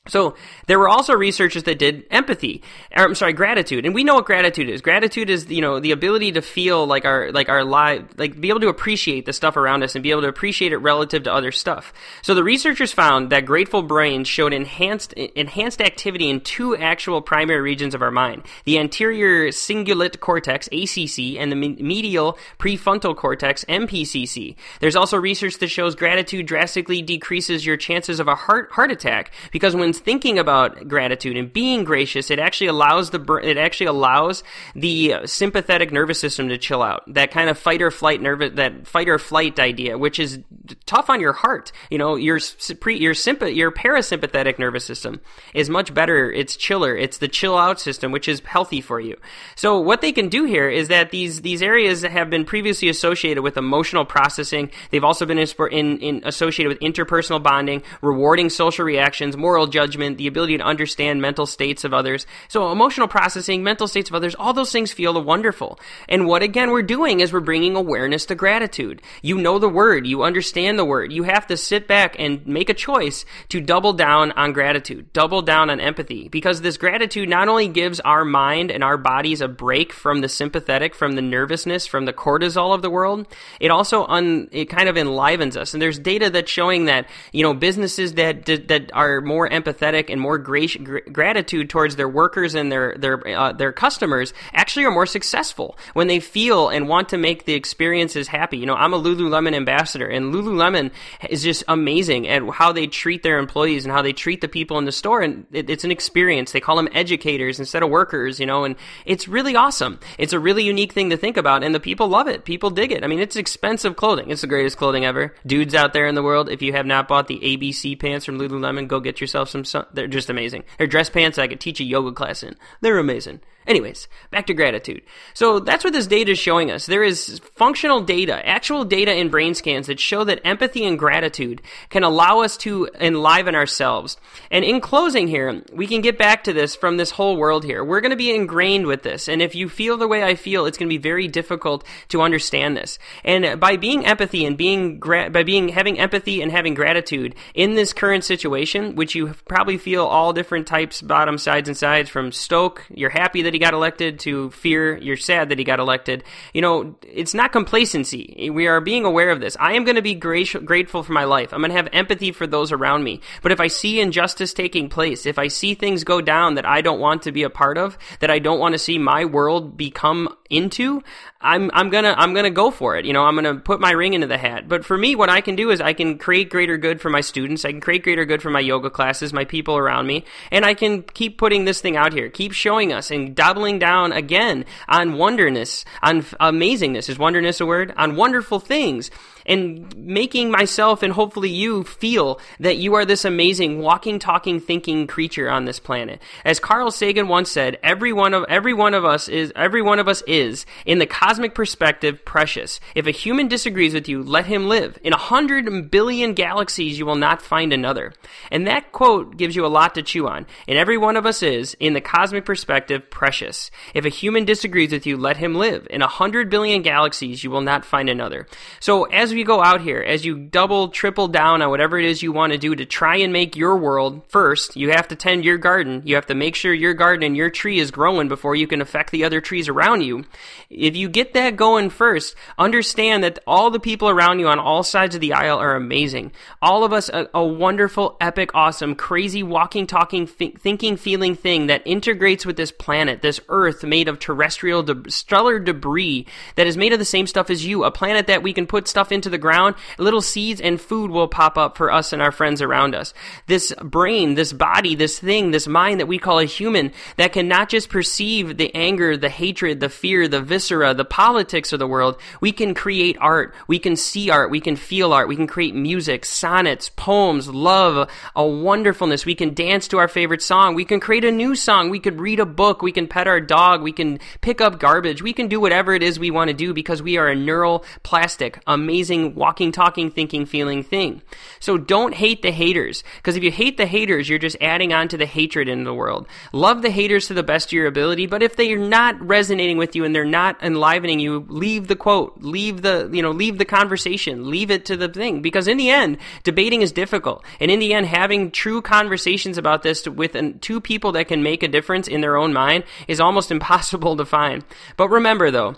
So 0.08 0.36
there 0.66 0.78
were 0.78 0.88
also 0.88 1.14
researchers 1.14 1.64
that 1.64 1.78
did 1.78 2.04
empathy, 2.10 2.62
or, 2.96 3.04
I'm 3.04 3.14
sorry, 3.14 3.32
gratitude, 3.32 3.84
and 3.86 3.94
we 3.94 4.04
know 4.04 4.14
what 4.14 4.26
gratitude 4.26 4.68
is. 4.68 4.80
Gratitude 4.80 5.30
is 5.30 5.50
you 5.50 5.60
know 5.60 5.80
the 5.80 5.92
ability 5.92 6.32
to 6.32 6.42
feel 6.42 6.86
like 6.86 7.04
our 7.04 7.32
like 7.32 7.48
our 7.48 7.64
life, 7.64 8.02
like 8.16 8.40
be 8.40 8.48
able 8.48 8.60
to 8.60 8.68
appreciate 8.68 9.26
the 9.26 9.32
stuff 9.32 9.56
around 9.56 9.82
us 9.82 9.94
and 9.94 10.02
be 10.02 10.10
able 10.10 10.22
to 10.22 10.28
appreciate 10.28 10.72
it 10.72 10.78
relative 10.78 11.24
to 11.24 11.32
other 11.32 11.52
stuff. 11.52 11.92
So 12.22 12.34
the 12.34 12.44
researchers 12.44 12.92
found 12.92 13.30
that 13.30 13.46
grateful 13.46 13.82
brains 13.82 14.28
showed 14.28 14.52
enhanced 14.52 15.12
enhanced 15.12 15.80
activity 15.80 16.28
in 16.28 16.40
two 16.40 16.76
actual 16.76 17.22
primary 17.22 17.60
regions 17.60 17.94
of 17.94 18.02
our 18.02 18.10
mind: 18.10 18.44
the 18.64 18.78
anterior 18.78 19.48
cingulate 19.48 20.20
cortex 20.20 20.68
(ACC) 20.68 21.40
and 21.40 21.50
the 21.50 21.56
medial 21.56 22.38
prefrontal 22.58 23.16
cortex 23.16 23.64
(MPCC). 23.64 24.56
There's 24.80 24.96
also 24.96 25.16
research 25.16 25.58
that 25.58 25.68
shows 25.68 25.94
gratitude 25.94 26.46
drastically 26.46 27.02
decreases 27.02 27.66
your 27.66 27.76
chances 27.76 28.20
of 28.20 28.28
a 28.28 28.34
heart 28.34 28.70
heart 28.72 28.90
attack 28.90 29.32
because 29.50 29.74
when 29.74 29.92
thinking 29.98 30.38
about 30.38 30.88
gratitude 30.88 31.36
and 31.36 31.52
being 31.52 31.84
gracious, 31.84 32.30
it 32.30 32.38
actually 32.38 32.68
allows 32.68 33.10
the 33.10 33.40
it 33.42 33.56
actually 33.56 33.86
allows 33.86 34.42
the 34.74 35.14
sympathetic 35.24 35.92
nervous 35.92 36.20
system 36.20 36.48
to 36.48 36.58
chill 36.58 36.82
out. 36.82 37.02
That 37.12 37.30
kind 37.30 37.50
of 37.50 37.58
fight 37.58 37.82
or 37.82 37.90
flight 37.90 38.20
nervous 38.20 38.52
that 38.54 38.86
fight 38.86 39.08
or 39.08 39.18
flight 39.18 39.58
idea, 39.58 39.98
which 39.98 40.18
is 40.18 40.38
tough 40.86 41.10
on 41.10 41.20
your 41.20 41.32
heart. 41.32 41.72
You 41.90 41.98
know, 41.98 42.16
your 42.16 42.36
your 42.36 43.14
sympath- 43.14 43.54
your 43.54 43.72
parasympathetic 43.72 44.58
nervous 44.58 44.84
system 44.84 45.20
is 45.54 45.70
much 45.70 45.94
better. 45.94 46.30
It's 46.30 46.56
chiller. 46.56 46.96
It's 46.96 47.18
the 47.18 47.28
chill 47.28 47.56
out 47.56 47.80
system, 47.80 48.12
which 48.12 48.28
is 48.28 48.40
healthy 48.40 48.80
for 48.80 49.00
you. 49.00 49.16
So 49.54 49.80
what 49.80 50.00
they 50.00 50.12
can 50.12 50.28
do 50.28 50.44
here 50.44 50.68
is 50.68 50.88
that 50.88 51.10
these 51.10 51.42
these 51.42 51.62
areas 51.62 52.02
have 52.02 52.30
been 52.30 52.44
previously 52.44 52.88
associated 52.88 53.42
with 53.42 53.56
emotional 53.56 54.04
processing. 54.04 54.70
They've 54.90 55.04
also 55.04 55.26
been 55.26 55.38
in, 55.38 55.48
in, 55.70 55.98
in 55.98 56.22
associated 56.24 56.68
with 56.68 56.80
interpersonal 56.80 57.42
bonding, 57.42 57.82
rewarding 58.02 58.50
social 58.50 58.84
reactions, 58.84 59.36
moral 59.36 59.66
judgment, 59.66 59.85
the 59.92 60.26
ability 60.26 60.58
to 60.58 60.64
understand 60.64 61.20
mental 61.20 61.46
states 61.46 61.84
of 61.84 61.94
others. 61.94 62.26
So 62.48 62.72
emotional 62.72 63.08
processing, 63.08 63.62
mental 63.62 63.88
states 63.88 64.10
of 64.10 64.14
others, 64.14 64.34
all 64.34 64.52
those 64.52 64.72
things 64.72 64.92
feel 64.92 65.20
wonderful. 65.22 65.78
And 66.08 66.26
what 66.26 66.42
again 66.42 66.70
we're 66.70 66.82
doing 66.82 67.20
is 67.20 67.32
we're 67.32 67.40
bringing 67.40 67.76
awareness 67.76 68.26
to 68.26 68.34
gratitude. 68.34 69.02
You 69.22 69.38
know 69.38 69.58
the 69.58 69.68
word, 69.68 70.06
you 70.06 70.22
understand 70.22 70.78
the 70.78 70.84
word. 70.84 71.12
You 71.12 71.24
have 71.24 71.46
to 71.48 71.56
sit 71.56 71.86
back 71.86 72.16
and 72.18 72.46
make 72.46 72.68
a 72.68 72.74
choice 72.74 73.24
to 73.50 73.60
double 73.60 73.92
down 73.92 74.32
on 74.32 74.52
gratitude, 74.52 75.12
double 75.12 75.42
down 75.42 75.70
on 75.70 75.80
empathy, 75.80 76.28
because 76.28 76.60
this 76.60 76.76
gratitude 76.76 77.28
not 77.28 77.48
only 77.48 77.68
gives 77.68 78.00
our 78.00 78.24
mind 78.24 78.70
and 78.70 78.82
our 78.82 78.96
bodies 78.96 79.40
a 79.40 79.48
break 79.48 79.92
from 79.92 80.20
the 80.20 80.28
sympathetic, 80.28 80.94
from 80.94 81.12
the 81.12 81.22
nervousness, 81.22 81.86
from 81.86 82.04
the 82.04 82.12
cortisol 82.12 82.74
of 82.74 82.82
the 82.82 82.90
world, 82.90 83.26
it 83.60 83.70
also 83.70 84.06
un, 84.06 84.48
it 84.52 84.66
kind 84.66 84.88
of 84.88 84.96
enlivens 84.96 85.56
us. 85.56 85.74
And 85.74 85.82
there's 85.82 85.98
data 85.98 86.30
that's 86.30 86.50
showing 86.50 86.86
that 86.86 87.08
you 87.32 87.42
know 87.42 87.54
businesses 87.54 88.14
that 88.14 88.46
that 88.46 88.90
are 88.92 89.20
more 89.20 89.48
empathetic 89.48 89.65
and 89.66 90.20
more 90.20 90.38
gra- 90.38 91.00
gratitude 91.12 91.70
towards 91.70 91.96
their 91.96 92.08
workers 92.08 92.54
and 92.54 92.70
their 92.70 92.94
their 92.96 93.26
uh, 93.28 93.52
their 93.52 93.72
customers 93.72 94.32
actually 94.52 94.84
are 94.84 94.90
more 94.90 95.06
successful 95.06 95.76
when 95.94 96.06
they 96.06 96.20
feel 96.20 96.68
and 96.68 96.88
want 96.88 97.08
to 97.10 97.16
make 97.16 97.44
the 97.44 97.54
experiences 97.54 98.28
happy. 98.28 98.58
You 98.58 98.66
know, 98.66 98.74
I'm 98.74 98.94
a 98.94 99.00
Lululemon 99.00 99.54
ambassador, 99.54 100.06
and 100.06 100.32
Lululemon 100.32 100.90
is 101.28 101.42
just 101.42 101.64
amazing 101.68 102.28
at 102.28 102.42
how 102.50 102.72
they 102.72 102.86
treat 102.86 103.22
their 103.22 103.38
employees 103.38 103.84
and 103.84 103.92
how 103.92 104.02
they 104.02 104.12
treat 104.12 104.40
the 104.40 104.48
people 104.48 104.78
in 104.78 104.84
the 104.84 104.92
store. 104.92 105.22
And 105.22 105.46
it, 105.52 105.68
it's 105.68 105.84
an 105.84 105.90
experience. 105.90 106.52
They 106.52 106.60
call 106.60 106.76
them 106.76 106.88
educators 106.92 107.58
instead 107.58 107.82
of 107.82 107.90
workers. 107.90 108.38
You 108.40 108.46
know, 108.46 108.64
and 108.64 108.76
it's 109.04 109.28
really 109.28 109.56
awesome. 109.56 109.98
It's 110.18 110.32
a 110.32 110.38
really 110.38 110.64
unique 110.64 110.92
thing 110.92 111.10
to 111.10 111.16
think 111.16 111.36
about, 111.36 111.62
and 111.62 111.74
the 111.74 111.80
people 111.80 112.08
love 112.08 112.28
it. 112.28 112.44
People 112.44 112.70
dig 112.70 112.92
it. 112.92 113.04
I 113.04 113.06
mean, 113.06 113.20
it's 113.20 113.36
expensive 113.36 113.96
clothing. 113.96 114.30
It's 114.30 114.42
the 114.42 114.46
greatest 114.46 114.76
clothing 114.76 115.04
ever. 115.04 115.34
Dudes 115.46 115.74
out 115.74 115.92
there 115.92 116.06
in 116.06 116.14
the 116.14 116.22
world, 116.22 116.48
if 116.48 116.62
you 116.62 116.72
have 116.72 116.86
not 116.86 117.08
bought 117.08 117.28
the 117.28 117.40
ABC 117.40 117.98
pants 117.98 118.24
from 118.24 118.38
Lululemon, 118.38 118.88
go 118.88 119.00
get 119.00 119.20
yourself 119.20 119.48
some. 119.48 119.55
They're 119.92 120.06
just 120.06 120.30
amazing. 120.30 120.64
They're 120.78 120.86
dress 120.86 121.10
pants 121.10 121.38
I 121.38 121.48
could 121.48 121.60
teach 121.60 121.80
a 121.80 121.84
yoga 121.84 122.12
class 122.12 122.42
in. 122.42 122.56
They're 122.80 122.98
amazing. 122.98 123.40
Anyways, 123.66 124.06
back 124.30 124.46
to 124.46 124.54
gratitude. 124.54 125.02
So 125.34 125.58
that's 125.58 125.82
what 125.82 125.92
this 125.92 126.06
data 126.06 126.32
is 126.32 126.38
showing 126.38 126.70
us. 126.70 126.86
There 126.86 127.02
is 127.02 127.40
functional 127.56 128.00
data, 128.00 128.46
actual 128.46 128.84
data 128.84 129.12
in 129.12 129.28
brain 129.28 129.54
scans 129.54 129.88
that 129.88 129.98
show 129.98 130.22
that 130.22 130.40
empathy 130.44 130.84
and 130.84 130.96
gratitude 130.96 131.62
can 131.90 132.04
allow 132.04 132.40
us 132.40 132.56
to 132.58 132.88
enliven 133.00 133.56
ourselves. 133.56 134.18
And 134.52 134.64
in 134.64 134.80
closing 134.80 135.26
here, 135.26 135.62
we 135.72 135.88
can 135.88 136.00
get 136.00 136.16
back 136.16 136.44
to 136.44 136.52
this 136.52 136.76
from 136.76 136.96
this 136.96 137.10
whole 137.10 137.36
world 137.36 137.64
here. 137.64 137.82
We're 137.82 138.00
going 138.00 138.10
to 138.10 138.16
be 138.16 138.32
ingrained 138.32 138.86
with 138.86 139.02
this. 139.02 139.28
And 139.28 139.42
if 139.42 139.56
you 139.56 139.68
feel 139.68 139.96
the 139.96 140.06
way 140.06 140.22
I 140.22 140.36
feel, 140.36 140.66
it's 140.66 140.78
going 140.78 140.88
to 140.88 140.94
be 140.94 141.02
very 141.02 141.26
difficult 141.26 141.84
to 142.10 142.22
understand 142.22 142.76
this. 142.76 143.00
And 143.24 143.58
by 143.58 143.76
being 143.76 144.06
empathy 144.06 144.46
and 144.46 144.56
being, 144.56 145.00
gra- 145.00 145.30
by 145.30 145.42
being, 145.42 145.70
having 145.70 145.98
empathy 145.98 146.40
and 146.40 146.52
having 146.52 146.74
gratitude 146.74 147.34
in 147.52 147.74
this 147.74 147.92
current 147.92 148.22
situation, 148.22 148.94
which 148.94 149.16
you 149.16 149.34
probably 149.48 149.76
feel 149.76 150.04
all 150.04 150.32
different 150.32 150.68
types, 150.68 151.02
bottom, 151.02 151.36
sides, 151.36 151.68
and 151.68 151.76
sides 151.76 152.08
from 152.08 152.30
stoke, 152.30 152.84
you're 152.90 153.10
happy 153.10 153.42
that 153.42 153.55
he 153.56 153.58
got 153.58 153.72
elected 153.72 154.18
to 154.20 154.50
fear 154.50 154.98
you're 154.98 155.16
sad 155.16 155.48
that 155.48 155.58
he 155.58 155.64
got 155.64 155.80
elected. 155.80 156.24
You 156.52 156.60
know, 156.60 156.94
it's 157.02 157.32
not 157.32 157.52
complacency. 157.52 158.50
We 158.50 158.66
are 158.66 158.82
being 158.82 159.06
aware 159.06 159.30
of 159.30 159.40
this. 159.40 159.56
I 159.58 159.72
am 159.72 159.84
going 159.84 159.96
to 159.96 160.02
be 160.02 160.14
grateful 160.14 161.02
for 161.02 161.12
my 161.14 161.24
life. 161.24 161.54
I'm 161.54 161.60
going 161.60 161.70
to 161.70 161.76
have 161.78 161.88
empathy 161.90 162.32
for 162.32 162.46
those 162.46 162.70
around 162.70 163.02
me. 163.02 163.22
But 163.40 163.52
if 163.52 163.60
I 163.60 163.68
see 163.68 163.98
injustice 163.98 164.52
taking 164.52 164.90
place, 164.90 165.24
if 165.24 165.38
I 165.38 165.48
see 165.48 165.74
things 165.74 166.04
go 166.04 166.20
down 166.20 166.56
that 166.56 166.66
I 166.66 166.82
don't 166.82 167.00
want 167.00 167.22
to 167.22 167.32
be 167.32 167.44
a 167.44 167.50
part 167.50 167.78
of, 167.78 167.96
that 168.20 168.30
I 168.30 168.40
don't 168.40 168.60
want 168.60 168.74
to 168.74 168.78
see 168.78 168.98
my 168.98 169.24
world 169.24 169.78
become 169.78 170.36
into, 170.50 171.02
I'm 171.40 171.70
I'm 171.74 171.90
gonna 171.90 172.14
I'm 172.16 172.34
gonna 172.34 172.50
go 172.50 172.70
for 172.70 172.96
it. 172.96 173.04
You 173.04 173.12
know, 173.12 173.24
I'm 173.24 173.34
gonna 173.34 173.56
put 173.56 173.80
my 173.80 173.90
ring 173.92 174.14
into 174.14 174.26
the 174.26 174.38
hat. 174.38 174.68
But 174.68 174.84
for 174.84 174.96
me, 174.96 175.14
what 175.14 175.28
I 175.28 175.40
can 175.40 175.56
do 175.56 175.70
is 175.70 175.80
I 175.80 175.92
can 175.92 176.18
create 176.18 176.50
greater 176.50 176.76
good 176.76 177.00
for 177.00 177.10
my 177.10 177.20
students. 177.20 177.64
I 177.64 177.70
can 177.70 177.80
create 177.80 178.02
greater 178.02 178.24
good 178.24 178.42
for 178.42 178.50
my 178.50 178.60
yoga 178.60 178.90
classes, 178.90 179.32
my 179.32 179.44
people 179.44 179.76
around 179.76 180.06
me, 180.06 180.24
and 180.50 180.64
I 180.64 180.74
can 180.74 181.02
keep 181.02 181.38
putting 181.38 181.64
this 181.64 181.80
thing 181.80 181.96
out 181.96 182.12
here, 182.12 182.28
keep 182.28 182.52
showing 182.52 182.92
us 182.92 183.10
and 183.10 183.34
doubling 183.34 183.78
down 183.78 184.12
again 184.12 184.64
on 184.88 185.14
wonderness, 185.14 185.84
on 186.02 186.22
amazingness. 186.22 187.08
Is 187.08 187.18
wonderness 187.18 187.60
a 187.60 187.66
word? 187.66 187.92
On 187.96 188.16
wonderful 188.16 188.60
things 188.60 189.10
and 189.46 189.96
making 189.96 190.50
myself 190.50 191.02
and 191.02 191.12
hopefully 191.12 191.48
you 191.48 191.84
feel 191.84 192.40
that 192.60 192.76
you 192.76 192.94
are 192.94 193.04
this 193.04 193.24
amazing 193.24 193.80
walking, 193.80 194.18
talking, 194.18 194.60
thinking 194.60 195.06
creature 195.06 195.48
on 195.48 195.64
this 195.64 195.78
planet. 195.78 196.20
As 196.44 196.60
Carl 196.60 196.90
Sagan 196.90 197.28
once 197.28 197.50
said, 197.50 197.78
every 197.82 198.12
one 198.12 198.34
of 198.34 198.44
every 198.48 198.74
one 198.74 198.94
of 198.94 199.04
us 199.04 199.28
is 199.28 199.52
every 199.56 199.82
one 199.82 199.98
of 199.98 200.08
us 200.08 200.22
is 200.26 200.66
in 200.84 200.98
the 200.98 201.06
cosmic 201.06 201.54
perspective 201.54 202.24
precious. 202.24 202.80
If 202.94 203.06
a 203.06 203.12
human 203.12 203.48
disagrees 203.48 203.94
with 203.94 204.08
you, 204.08 204.22
let 204.22 204.46
him 204.46 204.68
live. 204.68 204.98
In 205.02 205.12
a 205.12 205.18
hundred 205.18 205.90
billion 205.90 206.34
galaxies, 206.34 206.98
you 206.98 207.06
will 207.06 207.14
not 207.14 207.40
find 207.40 207.72
another. 207.72 208.12
And 208.50 208.66
that 208.66 208.92
quote 208.92 209.36
gives 209.36 209.54
you 209.54 209.64
a 209.64 209.68
lot 209.68 209.94
to 209.94 210.02
chew 210.02 210.26
on. 210.28 210.46
And 210.66 210.76
every 210.76 210.98
one 210.98 211.16
of 211.16 211.26
us 211.26 211.42
is 211.42 211.74
in 211.78 211.92
the 211.92 212.00
cosmic 212.00 212.44
perspective 212.44 213.08
precious. 213.10 213.70
If 213.94 214.04
a 214.04 214.10
human 214.10 214.44
disagrees 214.44 214.92
with 214.92 215.06
you, 215.06 215.16
let 215.16 215.36
him 215.36 215.54
live. 215.54 215.86
In 215.90 216.02
a 216.02 216.08
hundred 216.08 216.50
billion 216.50 216.82
galaxies, 216.82 217.44
you 217.44 217.50
will 217.50 217.60
not 217.60 217.84
find 217.84 218.08
another. 218.08 218.46
So 218.80 219.04
as 219.04 219.35
you 219.36 219.44
go 219.44 219.62
out 219.62 219.80
here, 219.80 220.00
as 220.00 220.24
you 220.24 220.36
double, 220.36 220.88
triple 220.88 221.28
down 221.28 221.62
on 221.62 221.70
whatever 221.70 221.98
it 221.98 222.04
is 222.04 222.22
you 222.22 222.32
want 222.32 222.52
to 222.52 222.58
do 222.58 222.74
to 222.74 222.84
try 222.84 223.16
and 223.16 223.32
make 223.32 223.56
your 223.56 223.76
world 223.76 224.22
first, 224.28 224.76
you 224.76 224.90
have 224.90 225.08
to 225.08 225.16
tend 225.16 225.44
your 225.44 225.58
garden. 225.58 226.02
You 226.04 226.14
have 226.14 226.26
to 226.26 226.34
make 226.34 226.54
sure 226.54 226.72
your 226.72 226.94
garden 226.94 227.24
and 227.24 227.36
your 227.36 227.50
tree 227.50 227.78
is 227.78 227.90
growing 227.90 228.28
before 228.28 228.56
you 228.56 228.66
can 228.66 228.80
affect 228.80 229.10
the 229.10 229.24
other 229.24 229.40
trees 229.40 229.68
around 229.68 230.02
you. 230.02 230.24
If 230.70 230.96
you 230.96 231.08
get 231.08 231.34
that 231.34 231.56
going 231.56 231.90
first, 231.90 232.34
understand 232.58 233.22
that 233.24 233.38
all 233.46 233.70
the 233.70 233.80
people 233.80 234.08
around 234.08 234.40
you 234.40 234.48
on 234.48 234.58
all 234.58 234.82
sides 234.82 235.14
of 235.14 235.20
the 235.20 235.32
aisle 235.32 235.58
are 235.58 235.76
amazing. 235.76 236.32
All 236.60 236.84
of 236.84 236.92
us, 236.92 237.08
a, 237.08 237.28
a 237.34 237.44
wonderful, 237.44 238.16
epic, 238.20 238.50
awesome, 238.54 238.94
crazy, 238.94 239.42
walking, 239.42 239.86
talking, 239.86 240.26
th- 240.26 240.56
thinking, 240.58 240.96
feeling 240.96 241.34
thing 241.34 241.66
that 241.66 241.82
integrates 241.84 242.44
with 242.44 242.56
this 242.56 242.72
planet, 242.72 243.22
this 243.22 243.40
earth 243.48 243.84
made 243.84 244.08
of 244.08 244.18
terrestrial, 244.18 244.82
de- 244.82 245.10
stellar 245.10 245.58
debris 245.58 246.26
that 246.56 246.66
is 246.66 246.76
made 246.76 246.92
of 246.92 246.98
the 246.98 247.04
same 247.04 247.26
stuff 247.26 247.50
as 247.50 247.64
you, 247.64 247.84
a 247.84 247.90
planet 247.90 248.26
that 248.26 248.42
we 248.42 248.52
can 248.52 248.66
put 248.66 248.88
stuff 248.88 249.12
into 249.12 249.25
the 249.30 249.38
ground, 249.38 249.76
little 249.98 250.20
seeds 250.20 250.60
and 250.60 250.80
food 250.80 251.10
will 251.10 251.28
pop 251.28 251.56
up 251.58 251.76
for 251.76 251.92
us 251.92 252.12
and 252.12 252.22
our 252.22 252.32
friends 252.32 252.62
around 252.62 252.94
us. 252.94 253.14
This 253.46 253.72
brain, 253.82 254.34
this 254.34 254.52
body, 254.52 254.94
this 254.94 255.18
thing, 255.18 255.50
this 255.50 255.66
mind 255.66 256.00
that 256.00 256.06
we 256.06 256.18
call 256.18 256.38
a 256.38 256.44
human 256.44 256.92
that 257.16 257.32
can 257.32 257.48
not 257.48 257.68
just 257.68 257.88
perceive 257.88 258.56
the 258.56 258.74
anger, 258.74 259.16
the 259.16 259.28
hatred, 259.28 259.80
the 259.80 259.88
fear, 259.88 260.28
the 260.28 260.40
viscera, 260.40 260.94
the 260.94 261.04
politics 261.04 261.72
of 261.72 261.78
the 261.78 261.86
world, 261.86 262.20
we 262.40 262.52
can 262.52 262.74
create 262.74 263.16
art. 263.20 263.54
We 263.66 263.78
can 263.78 263.96
see 263.96 264.30
art. 264.30 264.50
We 264.50 264.60
can 264.60 264.76
feel 264.76 265.12
art. 265.12 265.28
We 265.28 265.36
can 265.36 265.46
create 265.46 265.74
music, 265.74 266.24
sonnets, 266.24 266.90
poems, 266.90 267.48
love, 267.48 268.10
a 268.34 268.46
wonderfulness. 268.46 269.26
We 269.26 269.34
can 269.34 269.54
dance 269.54 269.88
to 269.88 269.98
our 269.98 270.08
favorite 270.08 270.42
song. 270.42 270.74
We 270.74 270.84
can 270.84 271.00
create 271.00 271.24
a 271.24 271.32
new 271.32 271.54
song. 271.54 271.90
We 271.90 272.00
could 272.00 272.20
read 272.20 272.40
a 272.40 272.46
book. 272.46 272.82
We 272.82 272.92
can 272.92 273.08
pet 273.08 273.26
our 273.26 273.40
dog. 273.40 273.82
We 273.82 273.92
can 273.92 274.18
pick 274.40 274.60
up 274.60 274.78
garbage. 274.78 275.22
We 275.22 275.32
can 275.32 275.48
do 275.48 275.60
whatever 275.60 275.94
it 275.94 276.02
is 276.02 276.18
we 276.18 276.30
want 276.30 276.48
to 276.48 276.54
do 276.54 276.72
because 276.72 277.02
we 277.02 277.16
are 277.16 277.28
a 277.28 277.34
neural 277.34 277.84
plastic, 278.02 278.60
amazing, 278.66 279.15
walking, 279.24 279.72
talking, 279.72 280.10
thinking, 280.10 280.46
feeling 280.46 280.82
thing. 280.82 281.22
So 281.60 281.78
don't 281.78 282.14
hate 282.14 282.42
the 282.42 282.50
haters 282.50 283.02
because 283.16 283.36
if 283.36 283.42
you 283.42 283.50
hate 283.50 283.76
the 283.76 283.86
haters, 283.86 284.28
you're 284.28 284.38
just 284.38 284.56
adding 284.60 284.92
on 284.92 285.08
to 285.08 285.16
the 285.16 285.26
hatred 285.26 285.68
in 285.68 285.84
the 285.84 285.94
world. 285.94 286.26
Love 286.52 286.82
the 286.82 286.90
haters 286.90 287.26
to 287.28 287.34
the 287.34 287.42
best 287.42 287.68
of 287.68 287.72
your 287.72 287.86
ability, 287.86 288.26
but 288.26 288.42
if 288.42 288.56
they 288.56 288.72
are 288.72 288.78
not 288.78 289.20
resonating 289.20 289.76
with 289.76 289.96
you 289.96 290.04
and 290.04 290.14
they're 290.14 290.24
not 290.24 290.62
enlivening 290.62 291.20
you, 291.20 291.46
leave 291.48 291.88
the 291.88 291.96
quote, 291.96 292.42
leave 292.42 292.82
the, 292.82 293.08
you 293.12 293.22
know, 293.22 293.30
leave 293.30 293.58
the 293.58 293.64
conversation, 293.64 294.50
leave 294.50 294.70
it 294.70 294.84
to 294.84 294.96
the 294.96 295.08
thing. 295.08 295.42
Because 295.42 295.68
in 295.68 295.76
the 295.76 295.90
end, 295.90 296.18
debating 296.44 296.82
is 296.82 296.92
difficult. 296.92 297.44
And 297.60 297.70
in 297.70 297.80
the 297.80 297.94
end, 297.94 298.06
having 298.06 298.50
true 298.50 298.82
conversations 298.82 299.58
about 299.58 299.82
this 299.82 300.06
with 300.06 300.36
two 300.60 300.80
people 300.80 301.12
that 301.12 301.28
can 301.28 301.42
make 301.42 301.62
a 301.62 301.68
difference 301.68 302.08
in 302.08 302.20
their 302.20 302.36
own 302.36 302.52
mind 302.52 302.84
is 303.08 303.20
almost 303.20 303.50
impossible 303.56 304.16
to 304.16 304.24
find. 304.24 304.64
But 304.96 305.08
remember 305.08 305.50
though, 305.50 305.76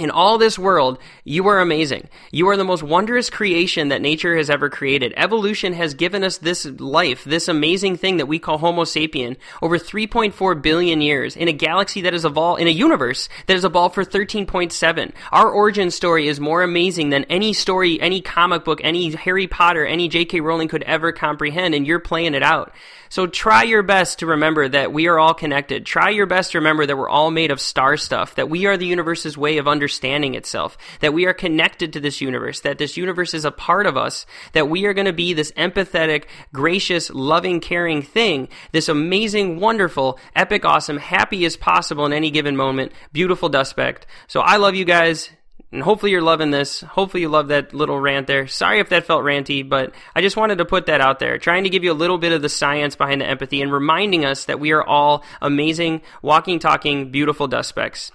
in 0.00 0.10
all 0.10 0.38
this 0.38 0.58
world, 0.58 0.98
you 1.24 1.46
are 1.48 1.60
amazing. 1.60 2.08
You 2.32 2.48
are 2.48 2.56
the 2.56 2.64
most 2.64 2.82
wondrous 2.82 3.28
creation 3.28 3.88
that 3.88 4.00
nature 4.00 4.34
has 4.36 4.48
ever 4.48 4.70
created. 4.70 5.12
Evolution 5.14 5.74
has 5.74 5.92
given 5.92 6.24
us 6.24 6.38
this 6.38 6.64
life, 6.64 7.22
this 7.24 7.48
amazing 7.48 7.98
thing 7.98 8.16
that 8.16 8.26
we 8.26 8.38
call 8.38 8.56
Homo 8.56 8.84
sapien, 8.84 9.36
over 9.60 9.78
3.4 9.78 10.62
billion 10.62 11.02
years 11.02 11.36
in 11.36 11.48
a 11.48 11.52
galaxy 11.52 12.00
that 12.00 12.14
has 12.14 12.24
evolved, 12.24 12.62
in 12.62 12.66
a 12.66 12.70
universe 12.70 13.28
that 13.46 13.54
has 13.54 13.64
evolved 13.64 13.94
for 13.94 14.04
13.7. 14.04 15.12
Our 15.32 15.50
origin 15.50 15.90
story 15.90 16.28
is 16.28 16.40
more 16.40 16.62
amazing 16.62 17.10
than 17.10 17.24
any 17.24 17.52
story, 17.52 18.00
any 18.00 18.22
comic 18.22 18.64
book, 18.64 18.80
any 18.82 19.10
Harry 19.12 19.46
Potter, 19.46 19.84
any 19.84 20.08
J.K. 20.08 20.40
Rowling 20.40 20.68
could 20.68 20.82
ever 20.84 21.12
comprehend, 21.12 21.74
and 21.74 21.86
you're 21.86 22.00
playing 22.00 22.32
it 22.32 22.42
out. 22.42 22.72
So 23.10 23.26
try 23.26 23.64
your 23.64 23.82
best 23.82 24.20
to 24.20 24.26
remember 24.26 24.68
that 24.68 24.92
we 24.92 25.08
are 25.08 25.18
all 25.18 25.34
connected. 25.34 25.84
Try 25.84 26.10
your 26.10 26.26
best 26.26 26.52
to 26.52 26.58
remember 26.58 26.86
that 26.86 26.96
we're 26.96 27.08
all 27.08 27.32
made 27.32 27.50
of 27.50 27.60
star 27.60 27.96
stuff, 27.96 28.36
that 28.36 28.48
we 28.48 28.66
are 28.66 28.76
the 28.76 28.86
universe's 28.86 29.36
way 29.36 29.58
of 29.58 29.66
understanding 29.66 30.36
itself, 30.36 30.78
that 31.00 31.12
we 31.12 31.26
are 31.26 31.34
connected 31.34 31.92
to 31.92 32.00
this 32.00 32.20
universe, 32.20 32.60
that 32.60 32.78
this 32.78 32.96
universe 32.96 33.34
is 33.34 33.44
a 33.44 33.50
part 33.50 33.86
of 33.86 33.96
us, 33.96 34.26
that 34.52 34.68
we 34.68 34.86
are 34.86 34.94
going 34.94 35.06
to 35.06 35.12
be 35.12 35.32
this 35.32 35.50
empathetic, 35.52 36.26
gracious, 36.52 37.10
loving, 37.10 37.58
caring 37.58 38.00
thing, 38.00 38.48
this 38.70 38.88
amazing, 38.88 39.58
wonderful, 39.58 40.16
epic, 40.36 40.64
awesome, 40.64 40.98
happy 40.98 41.44
as 41.44 41.56
possible 41.56 42.06
in 42.06 42.12
any 42.12 42.30
given 42.30 42.56
moment, 42.56 42.92
beautiful 43.12 43.48
dust 43.48 43.70
speck. 43.70 44.06
So 44.28 44.40
I 44.40 44.56
love 44.56 44.76
you 44.76 44.84
guys. 44.84 45.30
And 45.72 45.82
hopefully 45.82 46.10
you're 46.10 46.20
loving 46.20 46.50
this. 46.50 46.80
Hopefully 46.80 47.20
you 47.20 47.28
love 47.28 47.48
that 47.48 47.72
little 47.72 48.00
rant 48.00 48.26
there. 48.26 48.48
Sorry 48.48 48.80
if 48.80 48.88
that 48.88 49.06
felt 49.06 49.22
ranty, 49.22 49.68
but 49.68 49.94
I 50.16 50.20
just 50.20 50.36
wanted 50.36 50.58
to 50.58 50.64
put 50.64 50.86
that 50.86 51.00
out 51.00 51.20
there, 51.20 51.38
trying 51.38 51.62
to 51.62 51.70
give 51.70 51.84
you 51.84 51.92
a 51.92 51.94
little 51.94 52.18
bit 52.18 52.32
of 52.32 52.42
the 52.42 52.48
science 52.48 52.96
behind 52.96 53.20
the 53.20 53.26
empathy 53.26 53.62
and 53.62 53.72
reminding 53.72 54.24
us 54.24 54.46
that 54.46 54.58
we 54.58 54.72
are 54.72 54.82
all 54.82 55.22
amazing, 55.40 56.02
walking, 56.22 56.58
talking, 56.58 57.12
beautiful 57.12 57.46
dust 57.46 57.68
specks. 57.68 58.10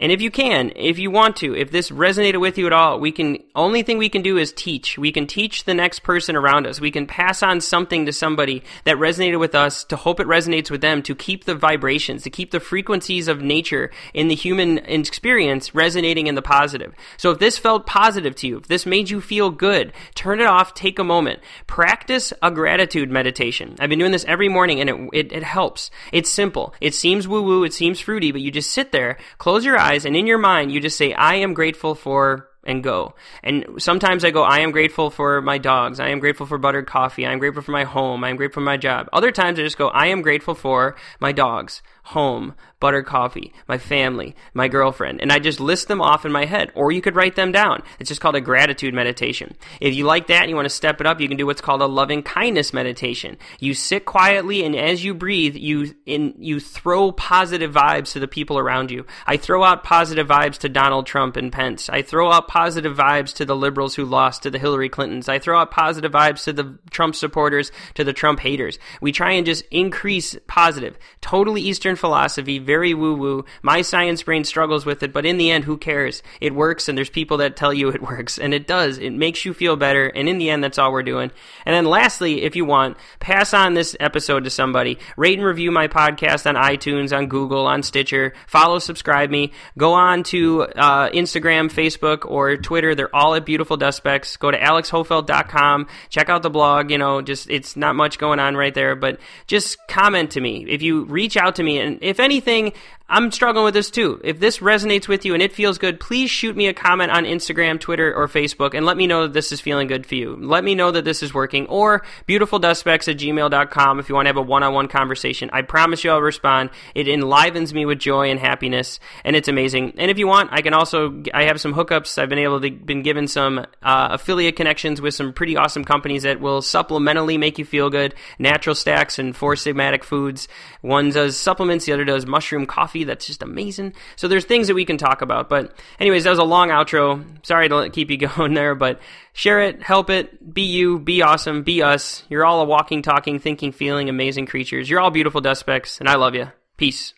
And 0.00 0.10
if 0.10 0.20
you 0.20 0.30
can, 0.32 0.72
if 0.74 0.98
you 0.98 1.12
want 1.12 1.36
to, 1.36 1.54
if 1.54 1.70
this 1.70 1.90
resonated 1.90 2.40
with 2.40 2.58
you 2.58 2.66
at 2.66 2.72
all, 2.72 2.98
we 2.98 3.12
can, 3.12 3.38
only 3.54 3.84
thing 3.84 3.96
we 3.96 4.08
can 4.08 4.22
do 4.22 4.38
is 4.38 4.52
teach. 4.52 4.98
We 4.98 5.12
can 5.12 5.28
teach 5.28 5.64
the 5.64 5.74
next 5.74 6.00
person 6.00 6.34
around 6.34 6.66
us. 6.66 6.80
We 6.80 6.90
can 6.90 7.06
pass 7.06 7.44
on 7.44 7.60
something 7.60 8.04
to 8.06 8.12
somebody 8.12 8.64
that 8.86 8.96
resonated 8.96 9.38
with 9.38 9.54
us 9.54 9.84
to 9.84 9.96
hope 9.96 10.18
it 10.18 10.26
resonates 10.26 10.68
with 10.68 10.80
them 10.80 11.00
to 11.04 11.14
keep 11.14 11.44
the 11.44 11.54
vibrations, 11.54 12.24
to 12.24 12.30
keep 12.30 12.50
the 12.50 12.58
frequencies 12.58 13.28
of 13.28 13.40
nature 13.40 13.92
in 14.12 14.26
the 14.26 14.34
human 14.34 14.78
experience 14.78 15.76
resonating 15.76 16.26
in 16.26 16.34
the 16.34 16.42
positive. 16.42 16.92
So 17.16 17.30
if 17.30 17.38
this 17.38 17.56
felt 17.56 17.86
positive 17.86 18.34
to 18.36 18.48
you, 18.48 18.56
if 18.58 18.66
this 18.66 18.86
made 18.86 19.10
you 19.10 19.20
feel 19.20 19.50
good, 19.50 19.92
turn 20.16 20.40
it 20.40 20.46
off, 20.46 20.74
take 20.74 20.98
a 20.98 21.04
moment, 21.04 21.38
practice 21.68 22.32
a 22.42 22.50
gratitude 22.50 23.12
meditation. 23.12 23.76
I've 23.78 23.90
been 23.90 24.00
doing 24.00 24.10
this 24.10 24.24
every 24.24 24.48
morning 24.48 24.80
and 24.80 24.90
it, 24.90 25.10
it, 25.12 25.32
it 25.32 25.42
helps. 25.44 25.92
It's 26.10 26.30
simple. 26.30 26.74
It 26.80 26.96
seems 26.96 27.28
woo 27.28 27.42
woo, 27.42 27.62
it 27.62 27.72
seems 27.72 28.00
fruity, 28.00 28.32
but 28.32 28.40
you 28.40 28.50
just 28.50 28.72
sit 28.72 28.90
there, 28.90 29.18
close 29.38 29.64
your 29.64 29.78
eyes, 29.78 29.83
eyes 29.84 30.04
and 30.04 30.16
in 30.16 30.26
your 30.26 30.38
mind 30.38 30.72
you 30.72 30.80
just 30.80 30.96
say 30.96 31.12
I 31.12 31.36
am 31.36 31.54
grateful 31.54 31.94
for 31.94 32.48
and 32.66 32.82
go. 32.82 33.14
And 33.42 33.66
sometimes 33.78 34.24
I 34.24 34.30
go, 34.30 34.42
I 34.42 34.60
am 34.60 34.72
grateful 34.72 35.10
for 35.10 35.40
my 35.42 35.58
dogs. 35.58 36.00
I 36.00 36.08
am 36.08 36.18
grateful 36.18 36.46
for 36.46 36.58
buttered 36.58 36.86
coffee. 36.86 37.26
I 37.26 37.32
am 37.32 37.38
grateful 37.38 37.62
for 37.62 37.72
my 37.72 37.84
home. 37.84 38.24
I 38.24 38.30
am 38.30 38.36
grateful 38.36 38.62
for 38.62 38.64
my 38.64 38.76
job. 38.76 39.08
Other 39.12 39.30
times 39.30 39.58
I 39.58 39.62
just 39.62 39.78
go, 39.78 39.88
I 39.88 40.06
am 40.06 40.22
grateful 40.22 40.54
for 40.54 40.96
my 41.20 41.32
dogs, 41.32 41.82
home, 42.04 42.54
buttered 42.80 43.06
coffee, 43.06 43.50
my 43.66 43.78
family, 43.78 44.36
my 44.52 44.68
girlfriend. 44.68 45.20
And 45.22 45.32
I 45.32 45.38
just 45.38 45.58
list 45.58 45.88
them 45.88 46.02
off 46.02 46.26
in 46.26 46.32
my 46.32 46.44
head. 46.44 46.70
Or 46.74 46.92
you 46.92 47.00
could 47.00 47.16
write 47.16 47.34
them 47.34 47.50
down. 47.50 47.82
It's 47.98 48.08
just 48.08 48.20
called 48.20 48.36
a 48.36 48.42
gratitude 48.42 48.92
meditation. 48.92 49.56
If 49.80 49.94
you 49.94 50.04
like 50.04 50.26
that 50.26 50.42
and 50.42 50.50
you 50.50 50.56
want 50.56 50.66
to 50.66 50.70
step 50.70 51.00
it 51.00 51.06
up, 51.06 51.18
you 51.18 51.28
can 51.28 51.38
do 51.38 51.46
what's 51.46 51.62
called 51.62 51.80
a 51.80 51.86
loving 51.86 52.22
kindness 52.22 52.74
meditation. 52.74 53.38
You 53.58 53.72
sit 53.72 54.04
quietly 54.04 54.64
and 54.64 54.76
as 54.76 55.02
you 55.02 55.14
breathe, 55.14 55.56
you 55.56 55.94
in 56.04 56.34
you 56.38 56.60
throw 56.60 57.10
positive 57.10 57.72
vibes 57.72 58.12
to 58.12 58.20
the 58.20 58.28
people 58.28 58.58
around 58.58 58.90
you. 58.90 59.06
I 59.26 59.38
throw 59.38 59.64
out 59.64 59.82
positive 59.82 60.28
vibes 60.28 60.58
to 60.58 60.68
Donald 60.68 61.06
Trump 61.06 61.36
and 61.36 61.50
Pence. 61.50 61.88
I 61.88 62.02
throw 62.02 62.30
out 62.30 62.48
positive 62.48 62.94
vibes 62.94 63.34
to 63.36 63.46
the 63.46 63.56
liberals 63.56 63.94
who 63.94 64.04
lost 64.04 64.42
to 64.42 64.50
the 64.50 64.58
Hillary 64.58 64.90
Clintons. 64.90 65.28
I 65.30 65.38
throw 65.38 65.58
out 65.58 65.70
positive 65.70 66.12
vibes 66.12 66.44
to 66.44 66.52
the 66.52 66.78
Trump 66.90 67.14
supporters, 67.14 67.72
to 67.94 68.04
the 68.04 68.12
Trump 68.12 68.40
haters. 68.40 68.78
We 69.00 69.10
try 69.10 69.32
and 69.32 69.46
just 69.46 69.64
increase 69.70 70.36
positive. 70.46 70.98
Totally 71.22 71.62
Eastern 71.62 71.93
philosophy, 71.96 72.58
very 72.58 72.94
woo 72.94 73.14
woo. 73.14 73.44
My 73.62 73.82
science 73.82 74.22
brain 74.22 74.44
struggles 74.44 74.86
with 74.86 75.02
it, 75.02 75.12
but 75.12 75.26
in 75.26 75.38
the 75.38 75.50
end, 75.50 75.64
who 75.64 75.76
cares? 75.76 76.22
It 76.40 76.54
works, 76.54 76.88
and 76.88 76.96
there's 76.96 77.10
people 77.10 77.38
that 77.38 77.56
tell 77.56 77.72
you 77.72 77.88
it 77.88 78.02
works, 78.14 78.38
and 78.38 78.54
it 78.54 78.66
does. 78.66 78.98
It 78.98 79.12
makes 79.12 79.44
you 79.44 79.54
feel 79.54 79.76
better, 79.76 80.06
and 80.06 80.28
in 80.28 80.38
the 80.38 80.50
end, 80.50 80.62
that's 80.62 80.78
all 80.78 80.92
we're 80.92 81.02
doing. 81.02 81.30
And 81.64 81.74
then 81.74 81.84
lastly, 81.84 82.42
if 82.42 82.56
you 82.56 82.64
want, 82.64 82.96
pass 83.20 83.54
on 83.54 83.74
this 83.74 83.96
episode 84.00 84.44
to 84.44 84.50
somebody. 84.50 84.98
Rate 85.16 85.38
and 85.38 85.46
review 85.46 85.70
my 85.70 85.88
podcast 85.88 86.46
on 86.46 86.54
iTunes, 86.56 87.16
on 87.16 87.26
Google, 87.26 87.66
on 87.66 87.82
Stitcher. 87.82 88.34
Follow, 88.46 88.78
subscribe 88.78 89.30
me. 89.30 89.52
Go 89.78 89.92
on 89.92 90.22
to 90.24 90.62
uh, 90.62 91.10
Instagram, 91.10 91.70
Facebook, 91.72 92.28
or 92.28 92.56
Twitter. 92.56 92.94
They're 92.94 93.14
all 93.14 93.34
at 93.34 93.44
Beautiful 93.44 93.76
Dust 93.76 93.98
Specks. 93.98 94.36
Go 94.36 94.50
to 94.50 94.58
alexhofeld.com. 94.58 95.88
Check 96.08 96.28
out 96.28 96.42
the 96.42 96.50
blog. 96.50 96.90
You 96.90 96.98
know, 96.98 97.22
just 97.22 97.50
it's 97.50 97.76
not 97.76 97.94
much 97.94 98.18
going 98.18 98.38
on 98.38 98.56
right 98.56 98.74
there, 98.74 98.94
but 98.94 99.20
just 99.46 99.78
comment 99.88 100.32
to 100.32 100.40
me. 100.40 100.66
If 100.68 100.82
you 100.82 101.04
reach 101.04 101.36
out 101.36 101.56
to 101.56 101.62
me, 101.62 101.78
and 101.84 101.98
if 102.02 102.18
anything, 102.18 102.72
I'm 103.06 103.30
struggling 103.30 103.66
with 103.66 103.74
this 103.74 103.90
too. 103.90 104.18
If 104.24 104.40
this 104.40 104.58
resonates 104.60 105.06
with 105.06 105.26
you 105.26 105.34
and 105.34 105.42
it 105.42 105.52
feels 105.52 105.76
good, 105.76 106.00
please 106.00 106.30
shoot 106.30 106.56
me 106.56 106.68
a 106.68 106.74
comment 106.74 107.10
on 107.10 107.24
Instagram, 107.24 107.78
Twitter, 107.78 108.14
or 108.14 108.28
Facebook 108.28 108.72
and 108.72 108.86
let 108.86 108.96
me 108.96 109.06
know 109.06 109.22
that 109.24 109.34
this 109.34 109.52
is 109.52 109.60
feeling 109.60 109.88
good 109.88 110.06
for 110.06 110.14
you. 110.14 110.36
Let 110.40 110.64
me 110.64 110.74
know 110.74 110.90
that 110.90 111.04
this 111.04 111.22
is 111.22 111.34
working. 111.34 111.66
Or 111.66 112.02
beautifuldustspecks 112.26 113.06
at 113.08 113.18
gmail.com 113.18 113.98
if 113.98 114.08
you 114.08 114.14
want 114.14 114.24
to 114.24 114.30
have 114.30 114.38
a 114.38 114.42
one 114.42 114.62
on 114.62 114.72
one 114.72 114.88
conversation. 114.88 115.50
I 115.52 115.60
promise 115.60 116.02
you 116.02 116.12
I'll 116.12 116.22
respond. 116.22 116.70
It 116.94 117.06
enlivens 117.06 117.74
me 117.74 117.84
with 117.84 117.98
joy 117.98 118.30
and 118.30 118.40
happiness, 118.40 118.98
and 119.22 119.36
it's 119.36 119.48
amazing. 119.48 119.94
And 119.98 120.10
if 120.10 120.18
you 120.18 120.26
want, 120.26 120.50
I 120.52 120.62
can 120.62 120.72
also, 120.72 121.22
I 121.34 121.44
have 121.44 121.60
some 121.60 121.74
hookups. 121.74 122.16
I've 122.16 122.30
been 122.30 122.38
able 122.38 122.62
to, 122.62 122.70
been 122.70 123.02
given 123.02 123.28
some 123.28 123.58
uh, 123.82 124.08
affiliate 124.12 124.56
connections 124.56 125.02
with 125.02 125.12
some 125.12 125.34
pretty 125.34 125.58
awesome 125.58 125.84
companies 125.84 126.22
that 126.22 126.40
will 126.40 126.62
supplementally 126.62 127.38
make 127.38 127.58
you 127.58 127.66
feel 127.66 127.90
good. 127.90 128.14
Natural 128.38 128.74
Stacks 128.74 129.18
and 129.18 129.36
Four 129.36 129.56
Sigmatic 129.56 130.04
Foods. 130.04 130.48
One 130.80 131.10
does 131.10 131.36
supplements, 131.36 131.84
the 131.84 131.92
other 131.92 132.04
does 132.04 132.24
mushroom 132.24 132.64
coffee 132.64 132.93
coffee 132.94 133.04
that's 133.04 133.26
just 133.26 133.42
amazing. 133.42 133.92
So 134.16 134.28
there's 134.28 134.44
things 134.44 134.68
that 134.68 134.74
we 134.74 134.84
can 134.84 134.98
talk 134.98 135.22
about. 135.22 135.48
But 135.48 135.74
anyways, 135.98 136.24
that 136.24 136.30
was 136.30 136.38
a 136.38 136.44
long 136.44 136.68
outro. 136.68 137.24
Sorry 137.44 137.68
to 137.68 137.90
keep 137.90 138.10
you 138.10 138.16
going 138.28 138.54
there, 138.54 138.74
but 138.74 139.00
share 139.32 139.62
it, 139.62 139.82
help 139.82 140.10
it, 140.10 140.54
be 140.54 140.62
you, 140.62 140.98
be 140.98 141.22
awesome, 141.22 141.62
be 141.62 141.82
us. 141.82 142.22
You're 142.28 142.46
all 142.46 142.60
a 142.60 142.64
walking, 142.64 143.02
talking, 143.02 143.38
thinking, 143.38 143.72
feeling 143.72 144.08
amazing 144.08 144.46
creatures. 144.46 144.88
You're 144.88 145.00
all 145.00 145.10
beautiful 145.10 145.40
dust 145.40 145.60
specks, 145.60 145.98
and 145.98 146.08
I 146.08 146.14
love 146.16 146.34
you. 146.34 146.50
Peace. 146.76 147.14